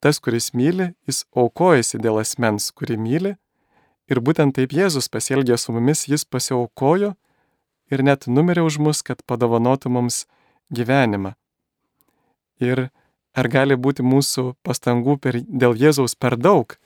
Tas, 0.00 0.20
kuris 0.20 0.52
myli, 0.52 0.92
jis 1.08 1.24
aukojasi 1.32 2.00
dėl 2.02 2.20
asmens, 2.20 2.70
kurį 2.76 2.98
myli, 3.00 3.34
ir 4.10 4.20
būtent 4.20 4.56
taip 4.56 4.74
Jėzus 4.76 5.08
pasielgė 5.08 5.56
su 5.58 5.72
mumis, 5.72 6.04
jis 6.08 6.26
pasiaukojo 6.28 7.14
ir 7.92 8.04
net 8.04 8.28
numirė 8.28 8.64
už 8.66 8.78
mus, 8.80 9.02
kad 9.02 9.22
padovanotų 9.24 9.92
mums 9.92 10.24
gyvenimą. 10.72 11.34
Ir 12.60 12.88
ar 13.34 13.48
gali 13.50 13.76
būti 13.76 14.04
mūsų 14.06 14.54
pastangų 14.64 15.18
per, 15.20 15.40
dėl 15.42 15.74
Jėzaus 15.78 16.14
per 16.14 16.36
daug, 16.36 16.76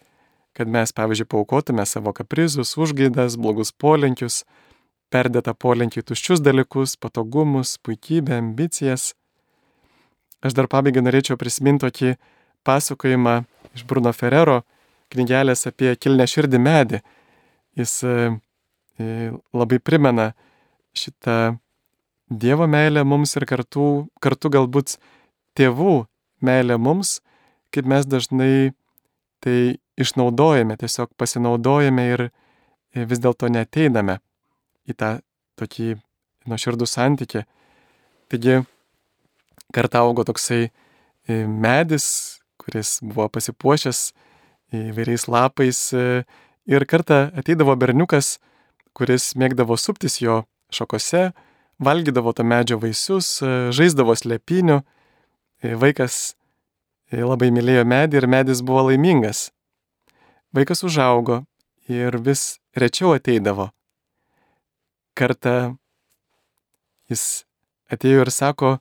kad 0.57 0.71
mes, 0.71 0.93
pavyzdžiui, 0.95 1.29
paukotume 1.31 1.85
savo 1.87 2.15
kaprizus, 2.17 2.75
užgaidas, 2.81 3.37
blogus 3.39 3.71
polinkius, 3.71 4.43
perdėtą 5.13 5.55
polinkį 5.55 6.03
tuščius 6.09 6.43
dalykus, 6.43 6.97
patogumus, 6.97 7.77
puikybę, 7.85 8.41
ambicijas. 8.43 9.13
Aš 10.45 10.55
dar 10.55 10.69
pabaigai 10.71 11.03
norėčiau 11.03 11.39
prisiminti 11.39 11.87
tokį 11.87 12.15
pasakojimą 12.67 13.41
iš 13.75 13.85
Bruno 13.89 14.13
Ferrero 14.15 14.61
knygelės 15.13 15.67
apie 15.71 15.95
kilnę 15.97 16.27
širdį 16.29 16.61
medį. 16.63 17.01
Jis 17.79 17.95
e, 18.05 18.15
e, 18.99 19.33
labai 19.55 19.81
primena 19.83 20.33
šitą 20.97 21.59
Dievo 22.29 22.67
meilę 22.69 23.07
mums 23.09 23.33
ir 23.39 23.47
kartu, 23.49 24.09
kartu 24.21 24.51
galbūt 24.53 24.99
tėvų 25.57 26.03
meilę 26.45 26.77
mums, 26.77 27.23
kaip 27.73 27.89
mes 27.89 28.05
dažnai 28.05 28.75
tai 29.41 29.79
išnaudojame, 29.97 30.77
tiesiog 30.77 31.15
pasinaudojame 31.17 32.05
ir 32.13 32.25
vis 33.09 33.23
dėlto 33.25 33.49
neteiname 33.49 34.19
į 34.89 34.97
tą 35.01 35.11
tokį 35.57 35.95
nuoširdų 36.49 36.89
santykį. 36.89 37.45
Taigi, 38.29 38.61
kartą 39.75 40.03
augo 40.07 40.25
toksai 40.25 40.69
e, 40.69 41.45
medis, 41.47 42.39
kuris 42.61 42.99
buvo 43.03 43.29
pasipuošęs 43.33 44.01
įvairiais 44.75 45.29
lapais 45.29 45.81
e, 45.97 46.25
ir 46.69 46.87
kartą 46.89 47.29
ateidavo 47.39 47.77
berniukas, 47.81 48.39
kuris 48.97 49.33
mėgdavo 49.39 49.79
suptis 49.79 50.19
jo 50.21 50.43
šakose, 50.75 51.31
valgydavo 51.79 52.35
to 52.37 52.45
medžio 52.45 52.81
vaisius, 52.83 53.39
e, 53.43 53.55
žaisdavo 53.75 54.17
slėpinių, 54.19 54.83
vaikas 55.79 56.37
labai 57.11 57.49
mylėjo 57.51 57.83
medį 57.89 58.21
ir 58.21 58.29
medis 58.31 58.61
buvo 58.63 58.85
laimingas. 58.91 59.49
Vaikas 60.55 60.85
užaugo 60.87 61.41
ir 61.91 62.15
vis 62.23 62.61
rečiau 62.79 63.17
ateidavo 63.17 63.73
kartą 65.19 65.75
jis 67.11 67.25
atėjo 67.91 68.25
ir 68.27 68.31
sako, 68.33 68.77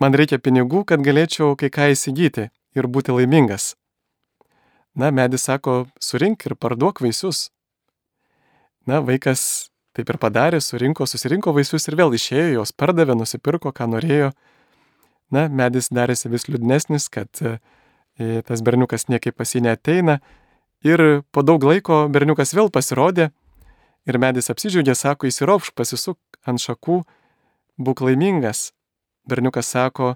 man 0.00 0.16
reikia 0.16 0.40
pinigų, 0.42 0.84
kad 0.88 1.02
galėčiau 1.04 1.56
kai 1.60 1.70
ką 1.72 1.90
įsigyti 1.94 2.48
ir 2.76 2.88
būti 2.88 3.14
laimingas. 3.14 3.74
Na, 4.98 5.10
medis 5.14 5.46
sako, 5.46 5.86
surink 6.02 6.46
ir 6.48 6.56
parduok 6.58 7.02
vaisius. 7.04 7.50
Na, 8.88 8.98
vaikas 9.04 9.70
taip 9.94 10.10
ir 10.10 10.18
padarė, 10.22 10.60
surinko, 10.64 11.06
susirinko 11.06 11.54
vaisius 11.54 11.86
ir 11.88 11.98
vėl 12.00 12.14
išėjo, 12.16 12.56
jos 12.58 12.72
pardavė, 12.72 13.14
nusipirko, 13.18 13.72
ką 13.76 13.86
norėjo. 13.92 14.32
Na, 15.30 15.46
medis 15.46 15.92
darėsi 15.94 16.30
vis 16.32 16.48
liūdnesnis, 16.50 17.06
kad 17.12 17.30
e, 17.44 17.58
tas 18.46 18.64
berniukas 18.66 19.06
niekaip 19.12 19.36
pas 19.38 19.54
jį 19.54 19.62
neteina. 19.68 20.18
Ir 20.82 21.22
po 21.30 21.44
daug 21.46 21.62
laiko 21.62 22.06
berniukas 22.10 22.56
vėl 22.56 22.72
pasirodė 22.72 23.30
Ir 24.08 24.16
medis 24.18 24.48
apsidžiaugė, 24.52 24.94
sako, 24.96 25.28
įsiropšk, 25.28 25.74
pasisuk 25.76 26.18
ant 26.48 26.60
šakų, 26.62 27.02
būk 27.80 28.00
laimingas. 28.06 28.70
Berniukas 29.28 29.68
sako, 29.68 30.14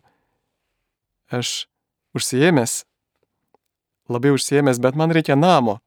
aš 1.28 1.66
užsiemęs, 2.14 2.84
labai 4.08 4.32
užsiemęs, 4.34 4.80
bet 4.80 4.96
man 4.96 5.12
reikia 5.14 5.36
namo. 5.36 5.80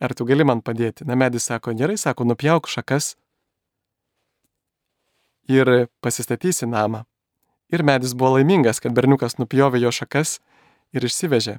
Ar 0.00 0.14
tu 0.16 0.24
gali 0.24 0.44
man 0.44 0.62
padėti? 0.64 1.04
Na, 1.04 1.16
medis 1.16 1.48
sako, 1.50 1.74
gerai, 1.76 1.98
sako, 2.00 2.24
nupjauk 2.24 2.68
šakas 2.68 3.14
ir 5.50 5.88
pasistatysi 6.00 6.66
namą. 6.66 7.04
Ir 7.70 7.84
medis 7.86 8.14
buvo 8.14 8.38
laimingas, 8.38 8.80
kad 8.82 8.94
berniukas 8.96 9.36
nupjovė 9.38 9.82
jo 9.82 9.92
šakas 9.94 10.38
ir 10.96 11.04
išsivežė. 11.06 11.58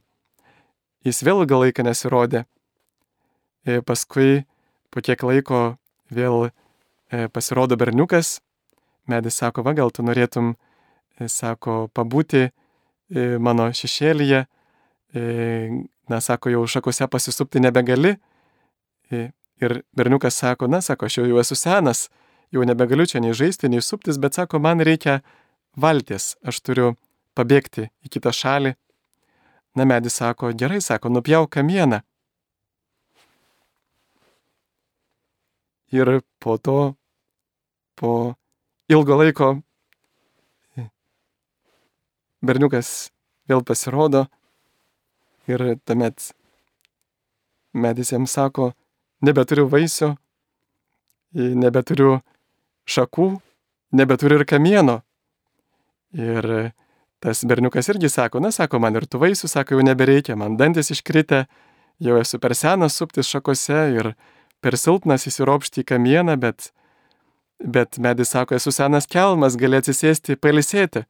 Jis 1.08 1.22
vėl 1.24 1.44
ilgą 1.44 1.62
laiką 1.64 1.86
nesirodė. 1.88 2.44
Ir 3.66 3.80
e, 3.80 3.86
paskui 3.86 4.44
po 4.92 5.02
kiek 5.06 5.22
laiko 5.24 5.78
vėl 6.10 6.50
e, 6.50 7.28
pasirodo 7.30 7.78
berniukas, 7.78 8.40
medis 9.12 9.38
sako, 9.42 9.64
va 9.68 9.74
gal 9.78 9.92
tu 9.94 10.06
norėtum, 10.06 10.54
e, 11.20 11.28
sako, 11.32 11.86
pabūti 11.96 12.44
e, 12.48 12.52
mano 13.44 13.68
šešėlyje, 13.76 14.42
e, 15.14 15.24
na, 16.12 16.20
sako, 16.24 16.54
jau 16.56 16.66
šakose 16.68 17.08
pasisupti 17.12 17.62
nebegali. 17.64 18.16
Ir 19.12 19.74
berniukas 19.96 20.38
sako, 20.40 20.70
na, 20.72 20.80
sako, 20.82 21.10
aš 21.10 21.18
jau, 21.20 21.26
jau 21.28 21.40
esu 21.42 21.58
senas, 21.60 22.06
jau 22.56 22.64
nebegaliu 22.68 23.06
čia 23.06 23.20
nei 23.20 23.36
žaisti, 23.36 23.70
nei 23.70 23.84
suptis, 23.84 24.20
bet 24.20 24.40
sako, 24.40 24.62
man 24.64 24.80
reikia 24.88 25.20
valties, 25.76 26.38
aš 26.48 26.62
turiu 26.64 26.94
pabėgti 27.36 27.90
į 28.08 28.14
kitą 28.16 28.32
šalį. 28.36 28.72
Na, 29.76 29.88
medis 29.88 30.16
sako, 30.20 30.54
gerai, 30.56 30.80
sako, 30.84 31.12
nupjauk 31.12 31.52
kamieną. 31.52 32.02
ir 35.92 36.22
po 36.40 36.58
to, 36.58 36.96
po 37.96 38.36
ilgo 38.92 39.18
laiko 39.18 39.54
berniukas 42.42 43.12
vėl 43.50 43.64
pasirodo 43.66 44.26
ir 45.50 45.64
tuomet 45.86 46.32
medis 47.74 48.12
jam 48.12 48.26
sako, 48.28 48.72
nebeturiu 49.24 49.68
vaisių, 49.72 50.12
nebeturiu 51.38 52.20
šakų, 52.90 53.30
nebeturiu 53.96 54.42
ir 54.42 54.46
kamieno. 54.50 55.00
Ir 56.18 56.74
tas 57.24 57.46
berniukas 57.48 57.88
irgi 57.94 58.10
sako, 58.12 58.42
na, 58.44 58.52
sako, 58.52 58.82
man 58.84 58.98
ir 59.00 59.06
tų 59.08 59.22
vaisių, 59.22 59.48
sako, 59.48 59.78
jau 59.78 59.86
nebereikia, 59.86 60.36
man 60.36 60.58
dantis 60.60 60.92
iškritę, 60.92 61.46
jau 62.02 62.18
esu 62.20 62.42
per 62.42 62.58
senas 62.58 62.98
suptis 62.98 63.30
šakose 63.30 63.86
ir 63.96 64.14
per 64.62 64.76
silpnas 64.78 65.28
įsiropšti 65.30 65.86
į 65.86 65.88
kamieną, 65.94 66.36
bet, 66.42 66.72
bet 67.64 67.98
medis 67.98 68.34
sako, 68.34 68.56
esu 68.56 68.72
senas 68.74 69.08
kelmas, 69.10 69.58
gali 69.60 69.80
atsisėsti, 69.80 70.38
palisėti 70.40 71.06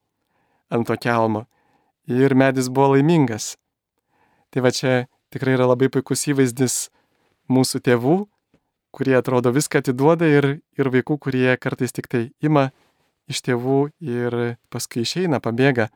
ant 0.72 0.88
to 0.88 0.98
kelmo. 1.00 1.46
Ir 2.10 2.36
medis 2.36 2.70
buvo 2.70 2.96
laimingas. 2.96 3.56
Tai 4.52 4.64
va 4.66 4.72
čia 4.76 5.06
tikrai 5.32 5.56
yra 5.56 5.70
labai 5.70 5.92
puikus 5.94 6.26
įvaizdis 6.28 6.90
mūsų 7.52 7.82
tėvų, 7.88 8.18
kurie 8.92 9.16
atrodo 9.16 9.54
viską 9.56 9.80
atiduoda 9.80 10.28
ir, 10.28 10.48
ir 10.76 10.92
vaikų, 10.92 11.18
kurie 11.28 11.56
kartais 11.62 11.96
tik 11.96 12.10
tai 12.12 12.24
ima 12.44 12.70
iš 13.32 13.44
tėvų 13.48 13.80
ir 14.04 14.38
paskui 14.72 15.06
išeina, 15.06 15.40
pabėga. 15.40 15.88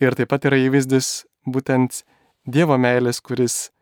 Ir 0.00 0.16
taip 0.16 0.32
pat 0.32 0.48
yra 0.48 0.60
įvaizdis 0.60 1.26
būtent 1.44 2.04
Dievo 2.46 2.76
meilės, 2.78 3.18
kuris 3.18 3.72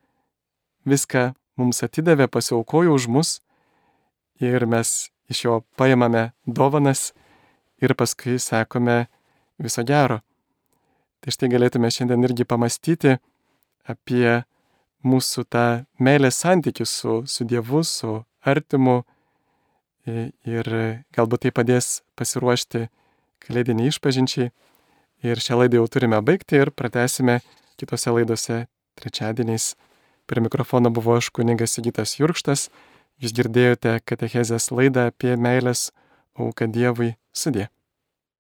viską 0.89 1.35
mums 1.61 1.83
atidavė, 1.85 2.31
pasiaukojo 2.33 2.95
už 2.97 3.09
mus 3.13 3.33
ir 4.41 4.65
mes 4.67 5.11
iš 5.31 5.45
jo 5.45 5.61
paimame 5.79 6.31
dovanas 6.47 7.13
ir 7.83 7.95
paskui 7.95 8.39
sakome 8.39 9.07
viso 9.59 9.85
gero. 9.87 10.21
Tai 11.21 11.33
štai 11.33 11.49
galėtume 11.53 11.91
šiandien 11.93 12.27
irgi 12.27 12.45
pamastyti 12.45 13.17
apie 13.89 14.43
mūsų 15.05 15.45
tą 15.53 15.67
meilės 16.01 16.41
santykių 16.43 16.87
su, 16.89 17.15
su 17.29 17.45
Dievu, 17.45 17.83
su 17.85 18.23
artimu 18.45 19.03
ir 20.05 20.69
galbūt 21.17 21.47
tai 21.47 21.53
padės 21.57 22.03
pasiruošti 22.17 22.89
kalėdiniai 23.45 23.93
išpažinčiai. 23.93 24.51
Ir 25.25 25.41
šią 25.41 25.63
laidą 25.63 25.81
jau 25.81 25.89
turime 25.89 26.21
baigti 26.21 26.61
ir 26.61 26.73
pratesime 26.77 27.39
kitose 27.81 28.13
laidose 28.13 28.65
trečiadieniais. 29.01 29.73
Prie 30.29 30.41
mikrofono 30.45 30.93
buvo 30.93 31.17
aš 31.17 31.31
kuningas 31.33 31.77
Sigitas 31.77 32.19
Jurkštas. 32.19 32.69
Jūs 33.23 33.35
girdėjote 33.37 33.99
katechezės 34.11 34.71
laidą 34.75 35.09
apie 35.11 35.37
meilės 35.37 35.89
auką 36.35 36.67
Dievui 36.75 37.15
sudė. 37.31 37.69